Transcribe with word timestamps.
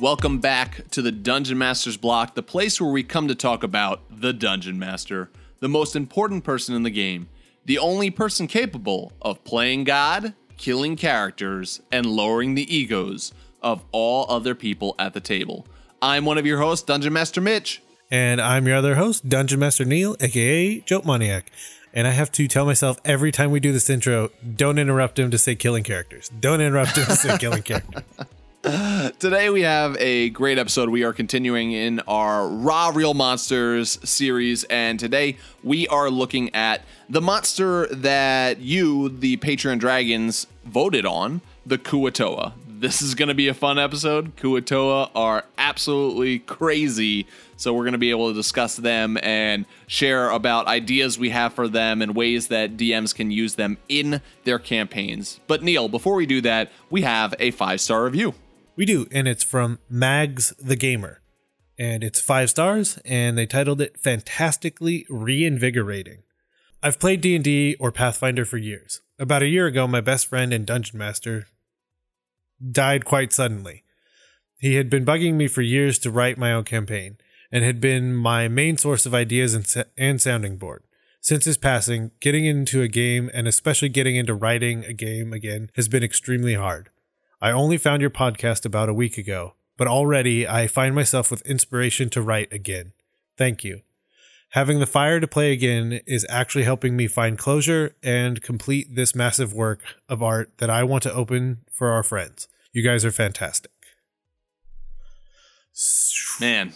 Welcome 0.00 0.38
back 0.38 0.88
to 0.92 1.02
the 1.02 1.12
Dungeon 1.12 1.58
Master's 1.58 1.98
Block, 1.98 2.34
the 2.34 2.42
place 2.42 2.80
where 2.80 2.90
we 2.90 3.02
come 3.02 3.28
to 3.28 3.34
talk 3.34 3.62
about 3.62 4.00
the 4.10 4.32
Dungeon 4.32 4.78
Master, 4.78 5.30
the 5.58 5.68
most 5.68 5.94
important 5.94 6.42
person 6.42 6.74
in 6.74 6.84
the 6.84 6.90
game, 6.90 7.28
the 7.66 7.76
only 7.76 8.08
person 8.08 8.46
capable 8.46 9.12
of 9.20 9.44
playing 9.44 9.84
God, 9.84 10.32
killing 10.56 10.96
characters, 10.96 11.82
and 11.92 12.06
lowering 12.06 12.54
the 12.54 12.74
egos 12.74 13.34
of 13.60 13.84
all 13.92 14.24
other 14.30 14.54
people 14.54 14.94
at 14.98 15.12
the 15.12 15.20
table. 15.20 15.66
I'm 16.00 16.24
one 16.24 16.38
of 16.38 16.46
your 16.46 16.60
hosts, 16.60 16.86
Dungeon 16.86 17.12
Master 17.12 17.42
Mitch. 17.42 17.82
And 18.10 18.40
I'm 18.40 18.66
your 18.66 18.76
other 18.76 18.94
host, 18.94 19.28
Dungeon 19.28 19.60
Master 19.60 19.84
Neil, 19.84 20.16
aka 20.18 20.80
Joke 20.80 21.04
Maniac. 21.04 21.52
And 21.92 22.06
I 22.06 22.12
have 22.12 22.32
to 22.32 22.48
tell 22.48 22.64
myself 22.64 22.98
every 23.04 23.32
time 23.32 23.50
we 23.50 23.60
do 23.60 23.70
this 23.70 23.90
intro, 23.90 24.30
don't 24.56 24.78
interrupt 24.78 25.18
him 25.18 25.30
to 25.30 25.36
say 25.36 25.56
killing 25.56 25.84
characters. 25.84 26.30
Don't 26.40 26.62
interrupt 26.62 26.96
him 26.96 27.04
to 27.04 27.16
say 27.16 27.36
killing 27.36 27.62
characters. 27.64 28.02
Today 29.18 29.48
we 29.48 29.62
have 29.62 29.96
a 29.98 30.28
great 30.28 30.58
episode. 30.58 30.90
We 30.90 31.02
are 31.02 31.14
continuing 31.14 31.72
in 31.72 32.00
our 32.00 32.46
Raw 32.46 32.92
Real 32.94 33.14
Monsters 33.14 33.98
series, 34.06 34.64
and 34.64 35.00
today 35.00 35.38
we 35.64 35.88
are 35.88 36.10
looking 36.10 36.54
at 36.54 36.82
the 37.08 37.22
monster 37.22 37.86
that 37.86 38.60
you, 38.60 39.08
the 39.08 39.38
Patreon 39.38 39.78
Dragons, 39.78 40.46
voted 40.66 41.06
on, 41.06 41.40
the 41.64 41.78
Kuo-toa. 41.78 42.52
This 42.66 43.00
is 43.00 43.14
going 43.14 43.30
to 43.30 43.34
be 43.34 43.48
a 43.48 43.54
fun 43.54 43.78
episode. 43.78 44.36
Kuo-toa 44.36 45.10
are 45.14 45.46
absolutely 45.56 46.40
crazy, 46.40 47.26
so 47.56 47.72
we're 47.72 47.84
going 47.84 47.92
to 47.92 47.98
be 47.98 48.10
able 48.10 48.28
to 48.28 48.34
discuss 48.34 48.76
them 48.76 49.16
and 49.22 49.64
share 49.86 50.28
about 50.28 50.66
ideas 50.66 51.18
we 51.18 51.30
have 51.30 51.54
for 51.54 51.66
them 51.66 52.02
and 52.02 52.14
ways 52.14 52.48
that 52.48 52.76
DMs 52.76 53.14
can 53.14 53.30
use 53.30 53.54
them 53.54 53.78
in 53.88 54.20
their 54.44 54.58
campaigns. 54.58 55.40
But 55.46 55.62
Neil, 55.62 55.88
before 55.88 56.14
we 56.14 56.26
do 56.26 56.42
that, 56.42 56.70
we 56.90 57.00
have 57.02 57.34
a 57.38 57.52
five 57.52 57.80
star 57.80 58.04
review. 58.04 58.34
We 58.80 58.86
do, 58.86 59.06
and 59.12 59.28
it's 59.28 59.44
from 59.44 59.78
Mags 59.90 60.54
the 60.58 60.74
Gamer. 60.74 61.20
And 61.78 62.02
it's 62.02 62.18
five 62.18 62.48
stars, 62.48 62.98
and 63.04 63.36
they 63.36 63.44
titled 63.44 63.82
it 63.82 64.00
Fantastically 64.00 65.04
Reinvigorating. 65.10 66.22
I've 66.82 66.98
played 66.98 67.20
D&D 67.20 67.76
or 67.78 67.92
Pathfinder 67.92 68.46
for 68.46 68.56
years. 68.56 69.02
About 69.18 69.42
a 69.42 69.48
year 69.48 69.66
ago, 69.66 69.86
my 69.86 70.00
best 70.00 70.28
friend 70.28 70.50
and 70.54 70.64
dungeon 70.64 70.98
master 70.98 71.46
died 72.72 73.04
quite 73.04 73.34
suddenly. 73.34 73.84
He 74.56 74.76
had 74.76 74.88
been 74.88 75.04
bugging 75.04 75.34
me 75.34 75.46
for 75.46 75.60
years 75.60 75.98
to 75.98 76.10
write 76.10 76.38
my 76.38 76.50
own 76.50 76.64
campaign, 76.64 77.18
and 77.52 77.62
had 77.62 77.82
been 77.82 78.14
my 78.14 78.48
main 78.48 78.78
source 78.78 79.04
of 79.04 79.12
ideas 79.12 79.52
and, 79.52 79.66
and 79.98 80.22
sounding 80.22 80.56
board. 80.56 80.84
Since 81.20 81.44
his 81.44 81.58
passing, 81.58 82.12
getting 82.18 82.46
into 82.46 82.80
a 82.80 82.88
game 82.88 83.30
and 83.34 83.46
especially 83.46 83.90
getting 83.90 84.16
into 84.16 84.32
writing 84.32 84.86
a 84.86 84.94
game 84.94 85.34
again 85.34 85.70
has 85.76 85.86
been 85.86 86.02
extremely 86.02 86.54
hard. 86.54 86.88
I 87.40 87.50
only 87.52 87.78
found 87.78 88.00
your 88.02 88.10
podcast 88.10 88.64
about 88.66 88.88
a 88.88 88.94
week 88.94 89.16
ago, 89.16 89.54
but 89.76 89.88
already 89.88 90.46
I 90.46 90.66
find 90.66 90.94
myself 90.94 91.30
with 91.30 91.42
inspiration 91.42 92.10
to 92.10 92.22
write 92.22 92.52
again. 92.52 92.92
Thank 93.38 93.64
you. 93.64 93.80
Having 94.50 94.80
the 94.80 94.86
fire 94.86 95.20
to 95.20 95.28
play 95.28 95.52
again 95.52 96.00
is 96.06 96.26
actually 96.28 96.64
helping 96.64 96.96
me 96.96 97.06
find 97.06 97.38
closure 97.38 97.94
and 98.02 98.42
complete 98.42 98.94
this 98.94 99.14
massive 99.14 99.54
work 99.54 99.80
of 100.08 100.22
art 100.22 100.52
that 100.58 100.68
I 100.68 100.82
want 100.82 101.02
to 101.04 101.12
open 101.14 101.58
for 101.72 101.90
our 101.90 102.02
friends. 102.02 102.48
You 102.72 102.82
guys 102.82 103.04
are 103.04 103.12
fantastic. 103.12 103.70
Man, 106.40 106.72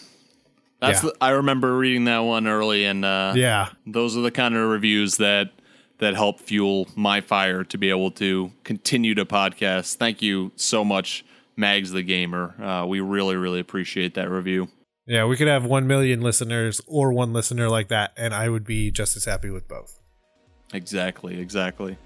that's 0.79 1.03
Yeah. 1.03 1.09
the, 1.09 1.15
I 1.21 1.29
remember 1.31 1.77
reading 1.77 2.05
that 2.05 2.19
one 2.19 2.47
early, 2.47 2.85
and 2.85 3.03
uh, 3.03 3.33
Yeah. 3.35 3.69
those 3.85 4.15
are 4.15 4.21
the 4.21 4.31
kind 4.31 4.55
of 4.55 4.69
reviews 4.69 5.17
that 5.17 5.51
that 5.99 6.15
help 6.15 6.39
fuel 6.39 6.87
my 6.95 7.21
fire 7.21 7.63
to 7.63 7.77
be 7.77 7.89
able 7.89 8.11
to 8.11 8.51
continue 8.63 9.15
to 9.15 9.25
podcast. 9.25 9.95
Thank 9.95 10.21
you 10.21 10.51
so 10.55 10.83
much, 10.83 11.25
Mags 11.55 11.91
the 11.91 12.03
Gamer. 12.03 12.55
Uh, 12.61 12.85
we 12.85 12.99
really, 12.99 13.35
really 13.35 13.59
appreciate 13.59 14.13
that 14.15 14.29
review. 14.29 14.67
Yeah, 15.07 15.25
we 15.25 15.37
could 15.37 15.47
have 15.47 15.65
1 15.65 15.85
million 15.85 16.21
listeners 16.21 16.81
or 16.87 17.13
one 17.13 17.31
listener 17.31 17.69
like 17.69 17.89
that, 17.89 18.11
and 18.17 18.33
I 18.33 18.49
would 18.49 18.65
be 18.65 18.89
just 18.89 19.15
as 19.15 19.25
happy 19.25 19.51
with 19.51 19.67
both. 19.67 19.99
Exactly, 20.73 21.39
exactly. 21.39 21.97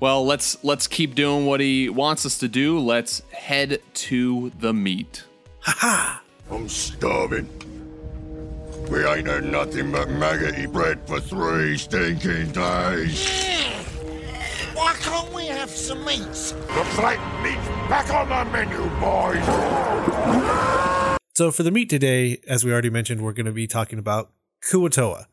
Well, 0.00 0.24
let's 0.24 0.62
let's 0.64 0.86
keep 0.86 1.14
doing 1.14 1.46
what 1.46 1.60
he 1.60 1.88
wants 1.88 2.26
us 2.26 2.38
to 2.38 2.48
do. 2.48 2.78
Let's 2.78 3.22
head 3.32 3.80
to 3.94 4.52
the 4.58 4.72
meat. 4.72 5.24
I'm 6.50 6.68
starving. 6.68 7.48
We 8.90 9.04
ain't 9.04 9.26
had 9.26 9.44
nothing 9.44 9.92
but 9.92 10.10
maggoty 10.10 10.66
bread 10.66 11.00
for 11.06 11.20
three 11.20 11.78
stinking 11.78 12.52
days. 12.52 13.26
Why 14.74 14.94
can't 15.00 15.32
we 15.32 15.46
have 15.46 15.70
some 15.70 16.04
meat? 16.04 16.20
The 16.20 16.84
plate 16.94 17.18
meat's 17.42 17.68
back 17.88 18.10
on 18.12 18.28
the 18.28 18.44
menu, 18.52 18.78
boys. 19.00 19.44
So, 21.34 21.50
for 21.50 21.62
the 21.62 21.70
meat 21.70 21.88
today, 21.90 22.40
as 22.46 22.64
we 22.64 22.72
already 22.72 22.90
mentioned, 22.90 23.22
we're 23.22 23.32
going 23.32 23.46
to 23.46 23.52
be 23.52 23.66
talking 23.66 23.98
about 23.98 24.30
Kuo-toa 24.70 25.26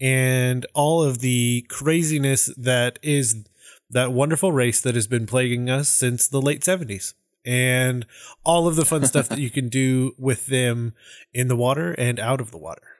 and 0.00 0.66
all 0.74 1.02
of 1.02 1.18
the 1.20 1.66
craziness 1.68 2.52
that 2.56 2.98
is 3.02 3.44
that 3.90 4.12
wonderful 4.12 4.52
race 4.52 4.80
that 4.82 4.94
has 4.94 5.06
been 5.06 5.26
plaguing 5.26 5.70
us 5.70 5.88
since 5.88 6.28
the 6.28 6.42
late 6.42 6.60
70s. 6.60 7.14
And 7.44 8.04
all 8.44 8.68
of 8.68 8.76
the 8.76 8.84
fun 8.84 9.06
stuff 9.06 9.28
that 9.30 9.38
you 9.38 9.48
can 9.48 9.68
do 9.68 10.12
with 10.18 10.46
them 10.46 10.92
in 11.32 11.48
the 11.48 11.56
water 11.56 11.92
and 11.92 12.20
out 12.20 12.40
of 12.40 12.50
the 12.50 12.58
water. 12.58 12.97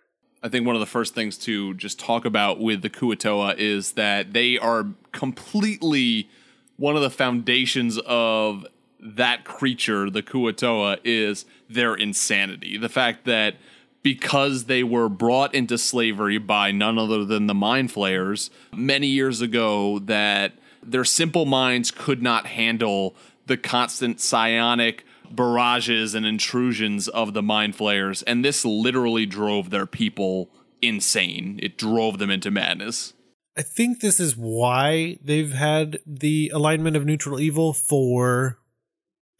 I 0.49 0.51
think 0.51 0.67
one 0.67 0.77
of 0.77 0.81
the 0.81 0.87
first 0.87 1.15
things 1.15 1.37
to 1.41 1.75
just 1.75 2.01
talk 2.01 2.25
about 2.25 2.59
with 2.59 2.81
the 2.81 2.89
Kuo-toa 2.89 3.57
is 3.59 3.93
that 3.93 4.33
they 4.33 4.57
are 4.59 4.87
completely 5.13 6.31
one 6.79 6.97
of 6.97 7.03
the 7.03 7.11
foundations 7.11 7.99
of 8.07 8.67
that 8.99 9.45
creature, 9.45 10.09
the 10.09 10.23
Kuo-toa, 10.23 11.01
is 11.05 11.45
their 11.69 11.95
insanity. 11.95 12.79
The 12.79 12.89
fact 12.89 13.27
that 13.27 13.57
because 14.03 14.65
they 14.65 14.83
were 14.83 15.11
brought 15.11 15.55
into 15.55 15.77
slavery 15.77 16.39
by 16.39 16.73
none 16.73 16.99
other 16.99 17.27
than 17.27 17.47
the 17.47 17.53
mind 17.53 17.93
flayers 17.93 18.51
many 18.75 19.09
years 19.09 19.43
ago, 19.43 19.99
that 19.99 20.55
their 20.83 21.05
simple 21.05 21.45
minds 21.45 21.91
could 21.91 22.23
not 22.23 22.47
handle 22.47 23.15
the 23.45 23.59
constant 23.59 24.19
psionic 24.19 25.05
barrages 25.35 26.15
and 26.15 26.27
intrusions 26.27 27.09
of 27.09 27.35
the 27.35 27.43
mind 27.43 27.77
flayers, 27.77 28.23
and 28.23 28.45
this 28.45 28.65
literally 28.65 29.27
drove 29.27 29.71
their 29.71 29.87
people 29.87 30.51
insane. 30.83 31.59
It 31.63 31.79
drove 31.79 32.19
them 32.19 32.31
into 32.31 32.51
madness. 32.51 33.15
I 33.57 33.63
think 33.63 34.01
this 34.01 34.21
is 34.21 34.37
why 34.37 35.19
they've 35.23 35.53
had 35.53 35.99
the 36.07 36.51
alignment 36.55 36.97
of 36.97 37.05
neutral 37.05 37.41
evil 37.41 37.73
for 37.73 38.59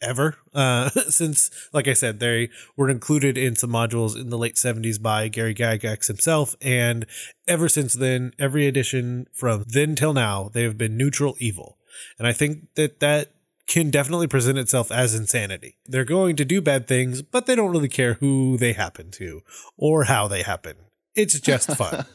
ever 0.01 0.37
uh 0.53 0.89
since 1.09 1.51
like 1.73 1.87
i 1.87 1.93
said 1.93 2.19
they 2.19 2.49
were 2.77 2.89
included 2.89 3.37
in 3.37 3.55
some 3.55 3.69
modules 3.69 4.15
in 4.15 4.29
the 4.29 4.37
late 4.37 4.55
70s 4.55 5.01
by 5.01 5.27
gary 5.27 5.53
gygax 5.53 6.07
himself 6.07 6.55
and 6.61 7.05
ever 7.47 7.67
since 7.67 7.95
then 7.95 8.33
every 8.39 8.65
edition 8.65 9.27
from 9.33 9.65
then 9.67 9.95
till 9.95 10.13
now 10.13 10.49
they 10.53 10.63
have 10.63 10.77
been 10.77 10.95
neutral 10.95 11.35
evil 11.39 11.77
and 12.17 12.27
i 12.27 12.31
think 12.31 12.73
that 12.75 13.01
that 13.01 13.33
can 13.69 13.89
definitely 13.89 14.27
present 14.27 14.57
itself 14.57 14.91
as 14.91 15.15
insanity 15.15 15.77
they're 15.85 16.03
going 16.03 16.35
to 16.35 16.43
do 16.43 16.61
bad 16.61 16.87
things 16.87 17.21
but 17.21 17.45
they 17.45 17.55
don't 17.55 17.71
really 17.71 17.87
care 17.87 18.15
who 18.15 18.57
they 18.57 18.73
happen 18.73 19.09
to 19.11 19.41
or 19.77 20.05
how 20.05 20.27
they 20.27 20.41
happen 20.41 20.75
it's 21.15 21.39
just 21.39 21.71
fun 21.77 22.05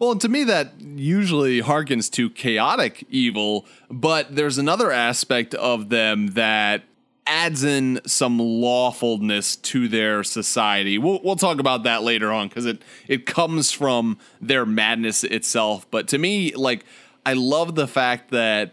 Well, 0.00 0.16
to 0.16 0.28
me, 0.28 0.44
that 0.44 0.80
usually 0.80 1.60
harkens 1.60 2.10
to 2.12 2.30
chaotic 2.30 3.04
evil, 3.10 3.66
but 3.90 4.34
there's 4.34 4.56
another 4.56 4.90
aspect 4.90 5.54
of 5.54 5.90
them 5.90 6.28
that 6.28 6.82
adds 7.26 7.62
in 7.62 8.00
some 8.06 8.38
lawfulness 8.38 9.56
to 9.56 9.88
their 9.88 10.24
society. 10.24 10.98
We'll, 10.98 11.20
we'll 11.22 11.36
talk 11.36 11.60
about 11.60 11.84
that 11.84 12.02
later 12.02 12.32
on 12.32 12.48
because 12.48 12.66
it, 12.66 12.82
it 13.06 13.26
comes 13.26 13.70
from 13.70 14.18
their 14.40 14.64
madness 14.64 15.24
itself. 15.24 15.86
But 15.90 16.08
to 16.08 16.18
me, 16.18 16.54
like, 16.54 16.84
I 17.24 17.34
love 17.34 17.74
the 17.74 17.86
fact 17.86 18.30
that 18.30 18.72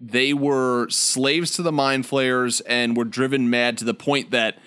they 0.00 0.32
were 0.32 0.88
slaves 0.90 1.52
to 1.52 1.62
the 1.62 1.72
mind 1.72 2.06
flayers 2.06 2.60
and 2.62 2.96
were 2.96 3.04
driven 3.04 3.50
mad 3.50 3.78
to 3.78 3.84
the 3.84 3.94
point 3.94 4.30
that 4.30 4.58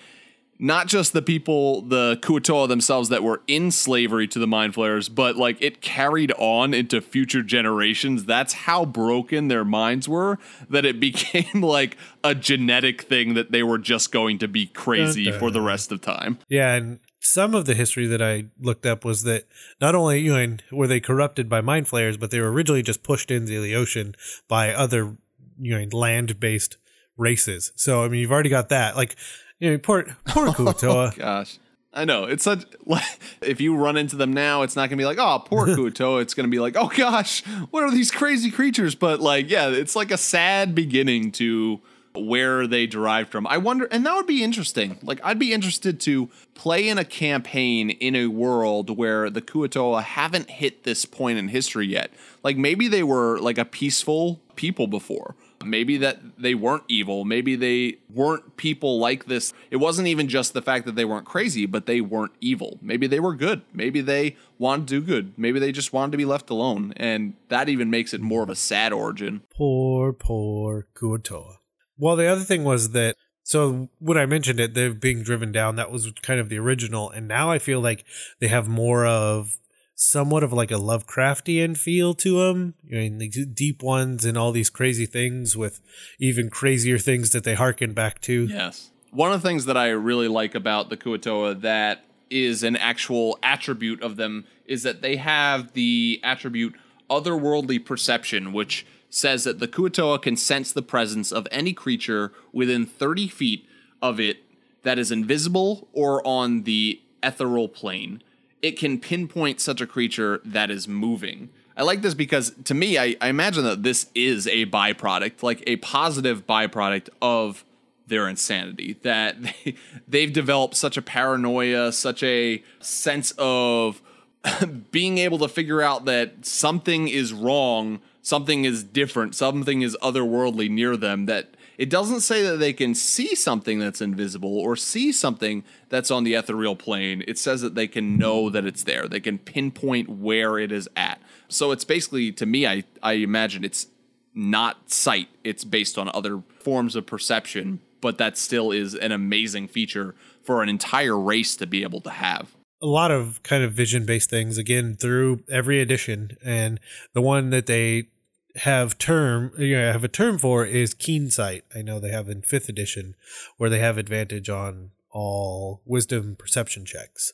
not 0.62 0.86
just 0.86 1.12
the 1.12 1.22
people, 1.22 1.82
the 1.82 2.16
Kuo-toa 2.22 2.68
themselves 2.68 3.08
that 3.08 3.24
were 3.24 3.42
in 3.48 3.72
slavery 3.72 4.28
to 4.28 4.38
the 4.38 4.46
mind 4.46 4.74
flayers, 4.74 5.08
but 5.08 5.36
like 5.36 5.60
it 5.60 5.80
carried 5.80 6.32
on 6.38 6.72
into 6.72 7.00
future 7.00 7.42
generations. 7.42 8.24
That's 8.24 8.52
how 8.52 8.84
broken 8.84 9.48
their 9.48 9.64
minds 9.64 10.08
were 10.08 10.38
that 10.70 10.84
it 10.84 11.00
became 11.00 11.62
like 11.62 11.96
a 12.22 12.36
genetic 12.36 13.02
thing 13.02 13.34
that 13.34 13.50
they 13.50 13.64
were 13.64 13.78
just 13.78 14.12
going 14.12 14.38
to 14.38 14.48
be 14.48 14.66
crazy 14.66 15.32
for 15.32 15.50
the 15.50 15.60
rest 15.60 15.90
of 15.90 16.00
time. 16.00 16.38
Yeah, 16.48 16.74
and 16.74 17.00
some 17.18 17.56
of 17.56 17.64
the 17.64 17.74
history 17.74 18.06
that 18.06 18.22
I 18.22 18.44
looked 18.60 18.86
up 18.86 19.04
was 19.04 19.24
that 19.24 19.46
not 19.80 19.96
only 19.96 20.20
you 20.20 20.32
know 20.32 20.56
were 20.70 20.86
they 20.86 21.00
corrupted 21.00 21.48
by 21.48 21.60
mind 21.60 21.88
flayers, 21.88 22.16
but 22.16 22.30
they 22.30 22.40
were 22.40 22.52
originally 22.52 22.82
just 22.82 23.02
pushed 23.02 23.32
into 23.32 23.60
the 23.60 23.74
ocean 23.74 24.14
by 24.46 24.72
other 24.72 25.16
you 25.62 25.78
know 25.78 25.96
land 25.96 26.38
based 26.40 26.76
races. 27.16 27.72
So 27.76 28.04
I 28.04 28.08
mean, 28.08 28.20
you've 28.20 28.32
already 28.32 28.50
got 28.50 28.70
that. 28.70 28.96
Like 28.96 29.16
you 29.58 29.70
know, 29.70 29.78
poor 29.78 30.04
poor 30.26 30.48
oh, 30.48 30.52
Kuo-toa. 30.52 31.12
Gosh. 31.16 31.58
I 31.94 32.06
know 32.06 32.24
it's 32.24 32.44
such. 32.44 32.64
Like, 32.86 33.04
if 33.42 33.60
you 33.60 33.76
run 33.76 33.96
into 33.96 34.16
them 34.16 34.32
now, 34.32 34.62
it's 34.62 34.76
not 34.76 34.88
gonna 34.88 34.98
be 34.98 35.04
like, 35.04 35.18
"Oh, 35.18 35.42
poor 35.44 35.66
Kuto." 35.76 36.20
It's 36.20 36.34
gonna 36.34 36.48
be 36.48 36.58
like, 36.58 36.74
"Oh 36.76 36.88
gosh, 36.88 37.42
what 37.70 37.84
are 37.84 37.90
these 37.90 38.10
crazy 38.10 38.50
creatures?" 38.50 38.94
But 38.94 39.20
like, 39.20 39.50
yeah, 39.50 39.68
it's 39.68 39.94
like 39.94 40.10
a 40.10 40.16
sad 40.16 40.74
beginning 40.74 41.32
to 41.32 41.80
where 42.14 42.66
they 42.66 42.86
derived 42.86 43.30
from. 43.30 43.46
I 43.46 43.58
wonder, 43.58 43.86
and 43.90 44.04
that 44.04 44.14
would 44.14 44.26
be 44.26 44.42
interesting. 44.42 44.98
Like, 45.02 45.20
I'd 45.24 45.38
be 45.38 45.52
interested 45.52 46.00
to 46.00 46.28
play 46.54 46.88
in 46.88 46.98
a 46.98 47.04
campaign 47.04 47.90
in 47.90 48.14
a 48.14 48.26
world 48.26 48.96
where 48.96 49.30
the 49.30 49.40
Kuo-toa 49.40 50.02
haven't 50.02 50.50
hit 50.50 50.84
this 50.84 51.04
point 51.04 51.38
in 51.38 51.48
history 51.48 51.86
yet. 51.86 52.10
Like, 52.42 52.56
maybe 52.56 52.88
they 52.88 53.02
were 53.02 53.38
like 53.38 53.58
a 53.58 53.64
peaceful 53.64 54.42
people 54.56 54.86
before. 54.86 55.36
Maybe 55.64 55.96
that 55.98 56.20
they 56.38 56.54
weren't 56.54 56.84
evil. 56.88 57.24
Maybe 57.24 57.56
they 57.56 57.98
weren't 58.08 58.56
people 58.56 58.98
like 58.98 59.26
this. 59.26 59.52
It 59.70 59.76
wasn't 59.76 60.08
even 60.08 60.28
just 60.28 60.52
the 60.52 60.62
fact 60.62 60.86
that 60.86 60.94
they 60.94 61.04
weren't 61.04 61.26
crazy, 61.26 61.66
but 61.66 61.86
they 61.86 62.00
weren't 62.00 62.32
evil. 62.40 62.78
Maybe 62.82 63.06
they 63.06 63.20
were 63.20 63.34
good. 63.34 63.62
Maybe 63.72 64.00
they 64.00 64.36
wanted 64.58 64.88
to 64.88 65.00
do 65.00 65.06
good. 65.06 65.34
Maybe 65.36 65.58
they 65.58 65.72
just 65.72 65.92
wanted 65.92 66.12
to 66.12 66.18
be 66.18 66.24
left 66.24 66.50
alone. 66.50 66.92
And 66.96 67.34
that 67.48 67.68
even 67.68 67.90
makes 67.90 68.12
it 68.14 68.20
more 68.20 68.42
of 68.42 68.50
a 68.50 68.56
sad 68.56 68.92
origin. 68.92 69.42
Poor, 69.50 70.12
poor 70.12 70.86
Kuo-toa. 70.94 71.58
Well, 71.98 72.16
the 72.16 72.26
other 72.26 72.42
thing 72.42 72.64
was 72.64 72.90
that 72.90 73.16
so 73.44 73.88
when 73.98 74.16
I 74.16 74.26
mentioned 74.26 74.60
it, 74.60 74.74
they're 74.74 74.94
being 74.94 75.22
driven 75.22 75.52
down. 75.52 75.76
That 75.76 75.90
was 75.90 76.12
kind 76.22 76.40
of 76.40 76.48
the 76.48 76.58
original, 76.58 77.10
and 77.10 77.26
now 77.26 77.50
I 77.50 77.58
feel 77.58 77.80
like 77.80 78.04
they 78.40 78.48
have 78.48 78.68
more 78.68 79.04
of 79.04 79.58
somewhat 80.02 80.42
of 80.42 80.52
like 80.52 80.70
a 80.70 80.74
Lovecraftian 80.74 81.76
feel 81.76 82.14
to 82.14 82.38
them. 82.38 82.74
I 82.90 82.96
mean, 82.96 83.18
the 83.18 83.28
deep 83.46 83.82
ones 83.82 84.24
and 84.24 84.36
all 84.36 84.52
these 84.52 84.70
crazy 84.70 85.06
things 85.06 85.56
with 85.56 85.80
even 86.18 86.50
crazier 86.50 86.98
things 86.98 87.30
that 87.30 87.44
they 87.44 87.54
harken 87.54 87.92
back 87.92 88.20
to. 88.22 88.46
Yes. 88.46 88.90
One 89.10 89.32
of 89.32 89.42
the 89.42 89.48
things 89.48 89.66
that 89.66 89.76
I 89.76 89.88
really 89.90 90.28
like 90.28 90.54
about 90.54 90.88
the 90.88 90.96
Kuo-toa 90.96 91.54
that 91.56 92.04
is 92.30 92.62
an 92.62 92.76
actual 92.76 93.38
attribute 93.42 94.02
of 94.02 94.16
them 94.16 94.46
is 94.66 94.82
that 94.82 95.02
they 95.02 95.16
have 95.16 95.74
the 95.74 96.20
attribute 96.24 96.74
otherworldly 97.10 97.84
perception, 97.84 98.52
which 98.52 98.86
says 99.10 99.44
that 99.44 99.58
the 99.58 99.68
Kuo-toa 99.68 100.18
can 100.18 100.36
sense 100.36 100.72
the 100.72 100.82
presence 100.82 101.30
of 101.30 101.46
any 101.50 101.72
creature 101.72 102.32
within 102.52 102.86
30 102.86 103.28
feet 103.28 103.68
of 104.00 104.18
it 104.18 104.38
that 104.82 104.98
is 104.98 105.12
invisible 105.12 105.88
or 105.92 106.26
on 106.26 106.62
the 106.62 107.00
ethereal 107.22 107.68
plane 107.68 108.22
it 108.62 108.78
can 108.78 108.98
pinpoint 108.98 109.60
such 109.60 109.80
a 109.80 109.86
creature 109.86 110.40
that 110.44 110.70
is 110.70 110.86
moving. 110.86 111.50
I 111.76 111.82
like 111.82 112.02
this 112.02 112.14
because 112.14 112.52
to 112.64 112.74
me, 112.74 112.96
I, 112.96 113.16
I 113.20 113.28
imagine 113.28 113.64
that 113.64 113.82
this 113.82 114.06
is 114.14 114.46
a 114.46 114.66
byproduct, 114.66 115.42
like 115.42 115.62
a 115.66 115.76
positive 115.76 116.46
byproduct 116.46 117.08
of 117.20 117.64
their 118.06 118.28
insanity. 118.28 118.96
That 119.02 119.42
they, 119.64 119.74
they've 120.06 120.32
developed 120.32 120.76
such 120.76 120.96
a 120.96 121.02
paranoia, 121.02 121.92
such 121.92 122.22
a 122.22 122.62
sense 122.80 123.32
of 123.38 124.00
being 124.90 125.18
able 125.18 125.38
to 125.38 125.48
figure 125.48 125.82
out 125.82 126.04
that 126.04 126.44
something 126.46 127.08
is 127.08 127.32
wrong, 127.32 128.00
something 128.22 128.64
is 128.64 128.84
different, 128.84 129.34
something 129.34 129.82
is 129.82 129.96
otherworldly 130.02 130.70
near 130.70 130.96
them 130.96 131.26
that 131.26 131.54
it 131.82 131.90
doesn't 131.90 132.20
say 132.20 132.44
that 132.44 132.58
they 132.58 132.72
can 132.72 132.94
see 132.94 133.34
something 133.34 133.80
that's 133.80 134.00
invisible 134.00 134.56
or 134.56 134.76
see 134.76 135.10
something 135.10 135.64
that's 135.88 136.12
on 136.12 136.22
the 136.22 136.34
ethereal 136.34 136.76
plane. 136.76 137.24
It 137.26 137.40
says 137.40 137.60
that 137.62 137.74
they 137.74 137.88
can 137.88 138.16
know 138.16 138.48
that 138.50 138.64
it's 138.64 138.84
there. 138.84 139.08
They 139.08 139.18
can 139.18 139.36
pinpoint 139.36 140.08
where 140.08 140.60
it 140.60 140.70
is 140.70 140.88
at. 140.94 141.20
So 141.48 141.72
it's 141.72 141.82
basically, 141.82 142.30
to 142.30 142.46
me, 142.46 142.68
I, 142.68 142.84
I 143.02 143.14
imagine 143.14 143.64
it's 143.64 143.88
not 144.32 144.92
sight. 144.92 145.28
It's 145.42 145.64
based 145.64 145.98
on 145.98 146.08
other 146.14 146.44
forms 146.60 146.94
of 146.94 147.04
perception, 147.04 147.80
but 148.00 148.16
that 148.16 148.38
still 148.38 148.70
is 148.70 148.94
an 148.94 149.10
amazing 149.10 149.66
feature 149.66 150.14
for 150.44 150.62
an 150.62 150.68
entire 150.68 151.18
race 151.18 151.56
to 151.56 151.66
be 151.66 151.82
able 151.82 152.00
to 152.02 152.10
have 152.10 152.54
a 152.80 152.86
lot 152.86 153.10
of 153.12 153.40
kind 153.44 153.62
of 153.62 153.72
vision 153.72 154.04
based 154.04 154.28
things 154.28 154.58
again 154.58 154.96
through 154.96 155.40
every 155.48 155.80
edition 155.80 156.36
and 156.44 156.80
the 157.12 157.20
one 157.20 157.50
that 157.50 157.66
they 157.66 158.08
have 158.56 158.98
term 158.98 159.52
you 159.58 159.76
know, 159.76 159.92
have 159.92 160.04
a 160.04 160.08
term 160.08 160.38
for 160.38 160.64
is 160.64 160.94
keen 160.94 161.30
sight. 161.30 161.64
I 161.74 161.82
know 161.82 161.98
they 161.98 162.10
have 162.10 162.28
in 162.28 162.42
fifth 162.42 162.68
edition 162.68 163.14
where 163.56 163.70
they 163.70 163.78
have 163.78 163.98
advantage 163.98 164.48
on 164.48 164.90
all 165.10 165.82
wisdom 165.84 166.36
perception 166.36 166.84
checks. 166.84 167.32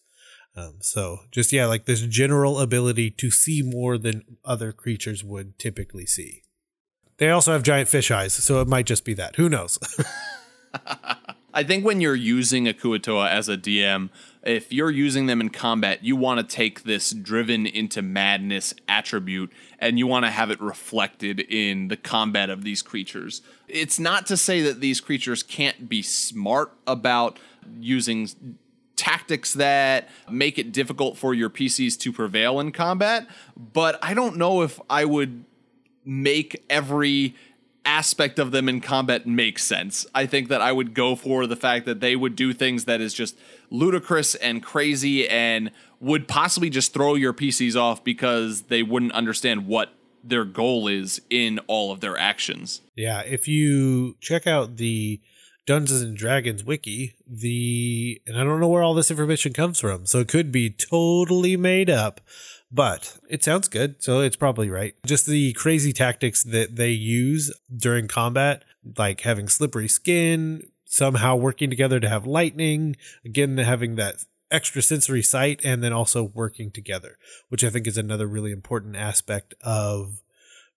Um, 0.56 0.76
so 0.80 1.20
just 1.30 1.52
yeah, 1.52 1.66
like 1.66 1.84
this 1.84 2.00
general 2.02 2.58
ability 2.58 3.10
to 3.12 3.30
see 3.30 3.62
more 3.62 3.96
than 3.98 4.38
other 4.44 4.72
creatures 4.72 5.22
would 5.22 5.58
typically 5.58 6.06
see. 6.06 6.42
They 7.18 7.30
also 7.30 7.52
have 7.52 7.62
giant 7.62 7.88
fish 7.88 8.10
eyes, 8.10 8.32
so 8.32 8.60
it 8.60 8.68
might 8.68 8.86
just 8.86 9.04
be 9.04 9.14
that. 9.14 9.36
Who 9.36 9.48
knows? 9.48 9.78
I 11.54 11.64
think 11.64 11.84
when 11.84 12.00
you're 12.00 12.14
using 12.14 12.68
a 12.68 12.72
Kuo-toa 12.72 13.28
as 13.30 13.48
a 13.48 13.56
DM, 13.56 14.10
if 14.42 14.72
you're 14.72 14.90
using 14.90 15.26
them 15.26 15.40
in 15.40 15.50
combat, 15.50 16.04
you 16.04 16.16
want 16.16 16.38
to 16.38 16.56
take 16.56 16.84
this 16.84 17.10
driven 17.10 17.66
into 17.66 18.02
madness 18.02 18.74
attribute 18.88 19.52
and 19.78 19.98
you 19.98 20.06
want 20.06 20.24
to 20.24 20.30
have 20.30 20.50
it 20.50 20.60
reflected 20.60 21.40
in 21.40 21.88
the 21.88 21.96
combat 21.96 22.50
of 22.50 22.62
these 22.62 22.82
creatures. 22.82 23.42
It's 23.66 23.98
not 23.98 24.26
to 24.26 24.36
say 24.36 24.62
that 24.62 24.80
these 24.80 25.00
creatures 25.00 25.42
can't 25.42 25.88
be 25.88 26.02
smart 26.02 26.72
about 26.86 27.38
using 27.80 28.28
tactics 28.96 29.52
that 29.54 30.08
make 30.30 30.58
it 30.58 30.72
difficult 30.72 31.16
for 31.16 31.32
your 31.32 31.50
PCs 31.50 31.98
to 32.00 32.12
prevail 32.12 32.58
in 32.60 32.72
combat, 32.72 33.26
but 33.56 33.98
I 34.02 34.14
don't 34.14 34.36
know 34.36 34.62
if 34.62 34.80
I 34.90 35.04
would 35.04 35.44
make 36.04 36.64
every 36.70 37.36
aspect 37.88 38.38
of 38.38 38.50
them 38.50 38.68
in 38.68 38.82
combat 38.82 39.26
makes 39.26 39.64
sense. 39.64 40.06
I 40.14 40.26
think 40.26 40.48
that 40.48 40.60
I 40.60 40.72
would 40.72 40.92
go 40.92 41.16
for 41.16 41.46
the 41.46 41.56
fact 41.56 41.86
that 41.86 42.00
they 42.00 42.14
would 42.14 42.36
do 42.36 42.52
things 42.52 42.84
that 42.84 43.00
is 43.00 43.14
just 43.14 43.36
ludicrous 43.70 44.34
and 44.34 44.62
crazy 44.62 45.26
and 45.26 45.70
would 45.98 46.28
possibly 46.28 46.68
just 46.68 46.92
throw 46.92 47.14
your 47.14 47.32
PCs 47.32 47.80
off 47.80 48.04
because 48.04 48.62
they 48.62 48.82
wouldn't 48.82 49.12
understand 49.12 49.66
what 49.66 49.94
their 50.22 50.44
goal 50.44 50.86
is 50.86 51.22
in 51.30 51.58
all 51.66 51.90
of 51.90 52.00
their 52.00 52.18
actions. 52.18 52.82
Yeah, 52.94 53.20
if 53.20 53.48
you 53.48 54.16
check 54.20 54.46
out 54.46 54.76
the 54.76 55.20
Dungeons 55.64 56.02
and 56.02 56.16
Dragons 56.16 56.64
wiki, 56.64 57.14
the 57.26 58.20
and 58.26 58.36
I 58.38 58.44
don't 58.44 58.60
know 58.60 58.68
where 58.68 58.82
all 58.82 58.94
this 58.94 59.10
information 59.10 59.52
comes 59.52 59.80
from, 59.80 60.04
so 60.06 60.18
it 60.20 60.28
could 60.28 60.52
be 60.52 60.70
totally 60.70 61.56
made 61.56 61.88
up 61.88 62.20
but 62.70 63.18
it 63.28 63.42
sounds 63.42 63.68
good, 63.68 64.02
so 64.02 64.20
it's 64.20 64.36
probably 64.36 64.68
right. 64.70 64.94
Just 65.06 65.26
the 65.26 65.52
crazy 65.54 65.92
tactics 65.92 66.42
that 66.44 66.76
they 66.76 66.90
use 66.90 67.52
during 67.74 68.08
combat, 68.08 68.64
like 68.96 69.22
having 69.22 69.48
slippery 69.48 69.88
skin, 69.88 70.62
somehow 70.84 71.36
working 71.36 71.70
together 71.70 72.00
to 72.00 72.08
have 72.08 72.26
lightning, 72.26 72.96
again, 73.24 73.56
having 73.58 73.96
that 73.96 74.24
extra 74.50 74.82
sensory 74.82 75.22
sight, 75.22 75.60
and 75.64 75.82
then 75.82 75.92
also 75.92 76.22
working 76.22 76.70
together, 76.70 77.16
which 77.48 77.64
I 77.64 77.70
think 77.70 77.86
is 77.86 77.98
another 77.98 78.26
really 78.26 78.52
important 78.52 78.96
aspect 78.96 79.54
of 79.62 80.22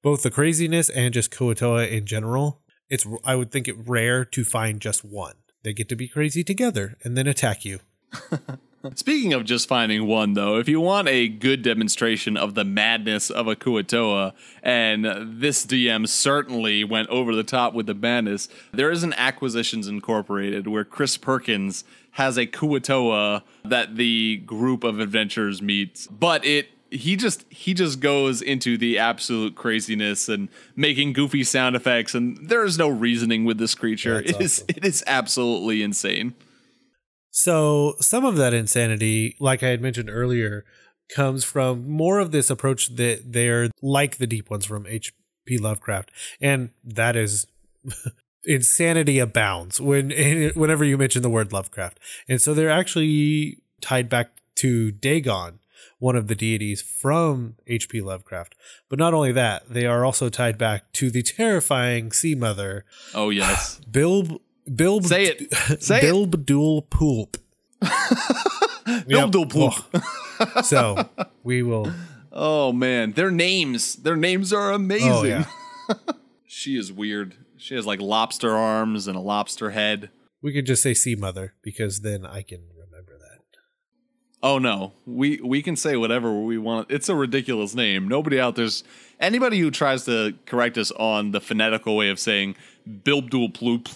both 0.01 0.23
the 0.23 0.31
craziness 0.31 0.89
and 0.89 1.13
just 1.13 1.31
Kuo-toa 1.31 1.87
in 1.87 2.05
general. 2.05 2.61
It's 2.89 3.05
I 3.23 3.35
would 3.35 3.51
think 3.51 3.67
it 3.67 3.87
rare 3.87 4.25
to 4.25 4.43
find 4.43 4.81
just 4.81 5.05
one. 5.05 5.35
They 5.63 5.73
get 5.73 5.89
to 5.89 5.95
be 5.95 6.07
crazy 6.07 6.43
together 6.43 6.97
and 7.03 7.17
then 7.17 7.27
attack 7.27 7.63
you. 7.63 7.79
Speaking 8.95 9.33
of 9.33 9.45
just 9.45 9.67
finding 9.67 10.07
one, 10.07 10.33
though, 10.33 10.57
if 10.57 10.67
you 10.67 10.81
want 10.81 11.07
a 11.07 11.27
good 11.27 11.61
demonstration 11.61 12.35
of 12.35 12.55
the 12.55 12.65
madness 12.65 13.29
of 13.29 13.47
a 13.47 13.55
Kuo-toa, 13.55 14.33
and 14.63 15.05
this 15.39 15.65
DM 15.65 16.07
certainly 16.07 16.83
went 16.83 17.07
over 17.09 17.35
the 17.35 17.43
top 17.43 17.73
with 17.73 17.85
the 17.85 17.93
madness, 17.93 18.49
there 18.71 18.89
is 18.89 19.03
an 19.03 19.13
Acquisitions 19.13 19.87
Incorporated 19.87 20.67
where 20.67 20.83
Chris 20.83 21.15
Perkins 21.17 21.83
has 22.11 22.37
a 22.37 22.47
Kuo-toa 22.47 23.43
that 23.63 23.95
the 23.95 24.37
group 24.45 24.83
of 24.83 24.99
adventurers 24.99 25.61
meets, 25.61 26.07
but 26.07 26.43
it 26.43 26.69
he 26.89 27.15
just 27.15 27.45
he 27.49 27.73
just 27.73 28.01
goes 28.01 28.41
into 28.41 28.77
the 28.77 28.97
absolute 28.99 29.55
craziness 29.55 30.27
and 30.27 30.49
making 30.75 31.13
goofy 31.13 31.41
sound 31.41 31.73
effects 31.73 32.13
and 32.13 32.37
there 32.49 32.65
is 32.65 32.77
no 32.77 32.89
reasoning 32.89 33.45
with 33.45 33.57
this 33.57 33.73
creature. 33.73 34.19
It 34.19 34.31
awesome. 34.31 34.41
is 34.41 34.65
it 34.67 34.83
is 34.83 35.01
absolutely 35.07 35.83
insane. 35.83 36.35
So 37.31 37.95
some 37.99 38.25
of 38.25 38.35
that 38.35 38.53
insanity, 38.53 39.35
like 39.39 39.63
I 39.63 39.69
had 39.69 39.81
mentioned 39.81 40.09
earlier, 40.09 40.65
comes 41.13 41.43
from 41.43 41.89
more 41.89 42.19
of 42.19 42.31
this 42.31 42.49
approach 42.49 42.95
that 42.95 43.31
they're 43.31 43.69
like 43.81 44.17
the 44.17 44.27
deep 44.27 44.49
ones 44.49 44.65
from 44.65 44.85
H.P. 44.85 45.57
Lovecraft, 45.57 46.11
and 46.39 46.69
that 46.83 47.15
is 47.15 47.47
insanity 48.45 49.19
abounds 49.19 49.79
when 49.79 50.11
whenever 50.55 50.83
you 50.83 50.97
mention 50.97 51.21
the 51.21 51.29
word 51.29 51.53
Lovecraft, 51.53 51.99
and 52.27 52.41
so 52.41 52.53
they're 52.53 52.69
actually 52.69 53.57
tied 53.81 54.09
back 54.09 54.31
to 54.55 54.91
Dagon, 54.91 55.59
one 55.99 56.15
of 56.15 56.27
the 56.27 56.35
deities 56.35 56.81
from 56.81 57.55
H.P. 57.65 58.01
Lovecraft. 58.01 58.55
But 58.89 58.99
not 58.99 59.13
only 59.13 59.31
that, 59.31 59.69
they 59.69 59.85
are 59.85 60.05
also 60.05 60.29
tied 60.29 60.57
back 60.57 60.91
to 60.93 61.09
the 61.09 61.23
terrifying 61.23 62.11
Sea 62.11 62.35
Mother. 62.35 62.85
Oh 63.13 63.29
yes, 63.29 63.79
Bilb 63.91 64.39
Bilb 64.73 65.05
Say 65.05 65.25
it. 65.25 65.53
Say 65.83 66.01
Bilb 66.01 66.35
it. 66.35 66.45
Dual 66.45 66.83
Poop. 66.83 67.37
Bilb 69.07 69.31
Dual 69.31 69.45
Poop. 69.45 69.73
Oh. 70.39 70.61
so 70.63 71.09
we 71.43 71.63
will. 71.63 71.91
Oh 72.31 72.71
man, 72.71 73.11
their 73.13 73.31
names, 73.31 73.95
their 73.97 74.15
names 74.15 74.53
are 74.53 74.71
amazing. 74.71 75.11
Oh, 75.11 75.23
yeah. 75.23 75.45
she 76.45 76.77
is 76.77 76.91
weird. 76.91 77.35
She 77.57 77.75
has 77.75 77.85
like 77.85 77.99
lobster 77.99 78.55
arms 78.55 79.07
and 79.07 79.17
a 79.17 79.19
lobster 79.19 79.71
head. 79.71 80.09
We 80.41 80.53
could 80.53 80.65
just 80.65 80.81
say 80.81 80.93
Sea 80.93 81.15
Mother 81.15 81.53
because 81.61 82.01
then 82.01 82.25
I 82.25 82.41
can 82.41 82.61
remember 82.75 83.13
that. 83.19 83.41
Oh 84.41 84.57
no, 84.57 84.93
we 85.05 85.39
we 85.43 85.61
can 85.61 85.75
say 85.75 85.97
whatever 85.97 86.33
we 86.33 86.57
want. 86.57 86.89
It's 86.89 87.09
a 87.09 87.15
ridiculous 87.15 87.75
name. 87.75 88.07
Nobody 88.07 88.39
out 88.39 88.55
there's 88.55 88.83
anybody 89.19 89.59
who 89.59 89.69
tries 89.69 90.05
to 90.05 90.33
correct 90.45 90.77
us 90.77 90.91
on 90.91 91.31
the 91.31 91.41
phonetical 91.41 91.95
way 91.95 92.09
of 92.09 92.19
saying 92.19 92.55
Bilbdul 92.87 93.49
Ploop 93.49 93.93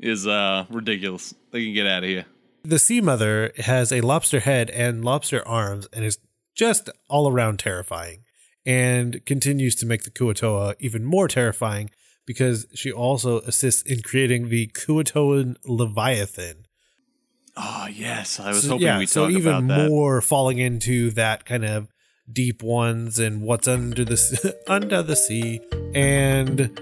is 0.00 0.26
uh 0.26 0.66
ridiculous. 0.70 1.34
They 1.52 1.64
can 1.64 1.74
get 1.74 1.86
out 1.86 2.02
of 2.04 2.08
here. 2.08 2.26
The 2.64 2.78
sea 2.78 3.00
mother 3.00 3.52
has 3.58 3.92
a 3.92 4.00
lobster 4.00 4.40
head 4.40 4.70
and 4.70 5.04
lobster 5.04 5.46
arms 5.46 5.86
and 5.92 6.04
is 6.04 6.18
just 6.54 6.90
all 7.08 7.30
around 7.30 7.58
terrifying 7.58 8.24
and 8.64 9.24
continues 9.24 9.76
to 9.76 9.86
make 9.86 10.02
the 10.02 10.10
Kuo-toa 10.10 10.74
even 10.80 11.04
more 11.04 11.28
terrifying 11.28 11.90
because 12.26 12.66
she 12.74 12.90
also 12.90 13.38
assists 13.42 13.82
in 13.82 14.02
creating 14.02 14.48
the 14.48 14.66
Kuo-toan 14.74 15.54
Leviathan. 15.64 16.66
Oh 17.56 17.86
yes, 17.90 18.40
I 18.40 18.48
was 18.48 18.62
So, 18.62 18.70
hoping 18.70 18.82
yeah, 18.86 18.98
we'd 18.98 19.08
so 19.08 19.28
talk 19.28 19.30
even 19.38 19.54
about 19.54 19.68
that. 19.68 19.88
more 19.88 20.20
falling 20.20 20.58
into 20.58 21.10
that 21.12 21.44
kind 21.44 21.64
of 21.64 21.88
deep 22.30 22.62
ones 22.62 23.18
and 23.20 23.40
what's 23.42 23.68
under 23.68 24.04
the 24.04 24.56
under 24.66 25.02
the 25.04 25.14
sea 25.14 25.60
and 25.94 26.80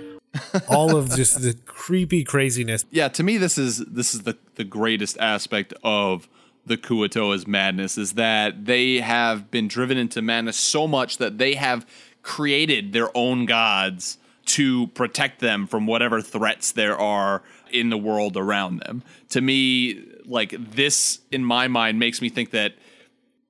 all 0.68 0.96
of 0.96 1.10
just 1.14 1.42
the 1.42 1.54
creepy 1.66 2.24
craziness. 2.24 2.84
yeah, 2.90 3.08
to 3.08 3.22
me 3.22 3.36
this 3.36 3.58
is 3.58 3.78
this 3.86 4.14
is 4.14 4.22
the 4.22 4.36
the 4.56 4.64
greatest 4.64 5.18
aspect 5.18 5.74
of 5.82 6.28
the 6.66 6.76
Kuo-toa's 6.76 7.46
madness 7.46 7.98
is 7.98 8.14
that 8.14 8.64
they 8.64 9.00
have 9.00 9.50
been 9.50 9.68
driven 9.68 9.98
into 9.98 10.22
madness 10.22 10.56
so 10.56 10.86
much 10.86 11.18
that 11.18 11.38
they 11.38 11.54
have 11.54 11.86
created 12.22 12.92
their 12.92 13.14
own 13.16 13.44
gods 13.44 14.18
to 14.46 14.86
protect 14.88 15.40
them 15.40 15.66
from 15.66 15.86
whatever 15.86 16.20
threats 16.20 16.72
there 16.72 16.98
are 16.98 17.42
in 17.70 17.90
the 17.90 17.98
world 17.98 18.36
around 18.36 18.78
them. 18.78 19.02
To 19.30 19.40
me, 19.40 20.04
like 20.24 20.54
this 20.58 21.20
in 21.30 21.44
my 21.44 21.68
mind 21.68 21.98
makes 21.98 22.20
me 22.20 22.28
think 22.28 22.50
that 22.50 22.74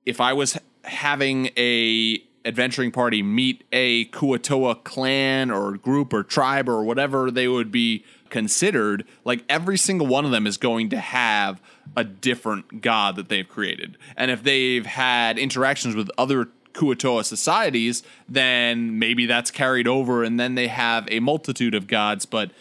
if 0.05 0.19
I 0.19 0.33
was 0.33 0.57
having 0.83 1.51
a 1.57 2.21
adventuring 2.45 2.91
party 2.91 3.23
meet 3.23 3.63
a 3.71 4.05
Kuo-toa 4.05 4.75
clan 4.75 5.51
or 5.51 5.77
group 5.77 6.13
or 6.13 6.23
tribe 6.23 6.69
or 6.69 6.83
whatever 6.83 7.31
they 7.31 7.47
would 7.47 7.71
be 7.71 8.05
considered, 8.29 9.05
like 9.23 9.43
every 9.49 9.77
single 9.77 10.07
one 10.07 10.25
of 10.25 10.31
them 10.31 10.45
is 10.45 10.57
going 10.57 10.89
to 10.89 10.99
have 10.99 11.61
a 11.95 12.03
different 12.03 12.81
god 12.81 13.15
that 13.15 13.29
they've 13.29 13.47
created. 13.47 13.97
And 14.15 14.31
if 14.31 14.43
they've 14.43 14.85
had 14.85 15.37
interactions 15.37 15.95
with 15.95 16.09
other 16.17 16.49
Kuo-toa 16.73 17.23
societies, 17.23 18.03
then 18.27 18.99
maybe 18.99 19.25
that's 19.25 19.49
carried 19.49 19.87
over 19.87 20.23
and 20.23 20.39
then 20.39 20.55
they 20.55 20.67
have 20.67 21.07
a 21.09 21.19
multitude 21.19 21.73
of 21.73 21.87
gods, 21.87 22.25
but 22.25 22.51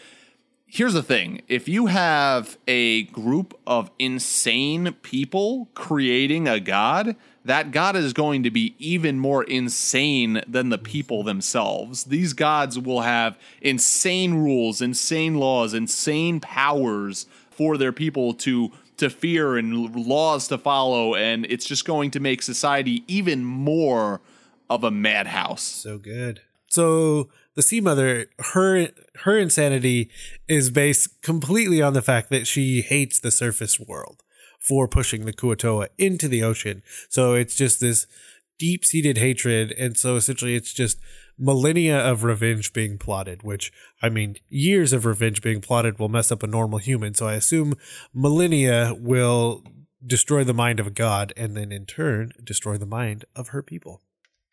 here's 0.67 0.95
the 0.95 1.03
thing 1.03 1.41
if 1.47 1.69
you 1.69 1.87
have 1.87 2.59
a 2.67 3.05
group 3.05 3.59
of 3.65 3.91
insane 3.99 4.93
people 5.03 5.69
creating 5.75 6.49
a 6.49 6.59
god 6.59 7.15
that 7.45 7.71
god 7.71 7.97
is 7.97 8.13
going 8.13 8.43
to 8.43 8.51
be 8.51 8.75
even 8.79 9.19
more 9.19 9.45
insane 9.45 10.43
than 10.47 10.69
the 10.69 10.79
people 10.79 11.23
themselves. 11.23 12.05
These 12.05 12.33
gods 12.33 12.79
will 12.79 13.03
have 13.03 13.39
insane 13.61 14.35
rules 14.35 14.81
insane 14.81 15.37
laws 15.37 15.75
insane 15.75 16.41
powers 16.41 17.27
for 17.51 17.77
their 17.77 17.93
people 17.93 18.35
to 18.35 18.71
to 18.97 19.11
fear 19.11 19.57
and 19.57 19.95
laws 19.95 20.49
to 20.49 20.59
follow 20.59 21.15
and 21.15 21.47
it's 21.47 21.67
just 21.67 21.85
going 21.85 22.11
to 22.13 22.21
make 22.21 22.43
society 22.43 23.03
even 23.09 23.45
more 23.45 24.21
of 24.71 24.85
a 24.85 24.91
madhouse. 24.91 25.63
So 25.63 25.99
good. 25.99 26.41
So 26.69 27.29
the 27.55 27.63
sea 27.63 27.81
mother, 27.81 28.27
her 28.53 28.89
her 29.17 29.39
insanity 29.39 30.11
is 30.49 30.71
based 30.71 31.23
completely 31.23 31.81
on 31.81 31.93
the 31.93 32.03
fact 32.03 32.31
that 32.31 32.47
she 32.47 32.83
hates 32.83 33.21
the 33.21 33.31
surface 33.31 33.79
world 33.79 34.23
for 34.67 34.89
pushing 34.89 35.25
the 35.25 35.33
Kuo-toa 35.33 35.89
into 35.99 36.27
the 36.27 36.43
ocean. 36.43 36.83
So 37.09 37.35
it's 37.35 37.55
just 37.55 37.81
this 37.81 38.07
deep 38.59 38.85
seated 38.85 39.19
hatred, 39.19 39.73
and 39.73 39.97
so 39.97 40.17
essentially 40.17 40.55
it's 40.55 40.73
just 40.73 40.99
millennia 41.39 41.99
of 41.99 42.25
revenge 42.25 42.73
being 42.73 42.97
plotted. 42.97 43.43
Which 43.43 43.73
I 44.01 44.09
mean, 44.09 44.37
years 44.49 44.93
of 44.93 45.05
revenge 45.05 45.43
being 45.43 45.61
plotted 45.61 45.99
will 45.99 46.09
mess 46.09 46.33
up 46.33 46.43
a 46.43 46.47
normal 46.47 46.79
human. 46.79 47.15
So 47.15 47.27
I 47.27 47.35
assume 47.35 47.75
millennia 48.15 48.95
will 48.97 49.63
destroy 50.07 50.45
the 50.45 50.55
mind 50.55 50.81
of 50.81 50.87
a 50.87 50.91
god, 50.91 51.33
and 51.37 51.57
then 51.57 51.73
in 51.73 51.87
turn 51.87 52.33
destroy 52.43 52.77
the 52.77 52.87
mind 52.87 53.25
of 53.35 53.49
her 53.49 53.63
people. 53.63 54.03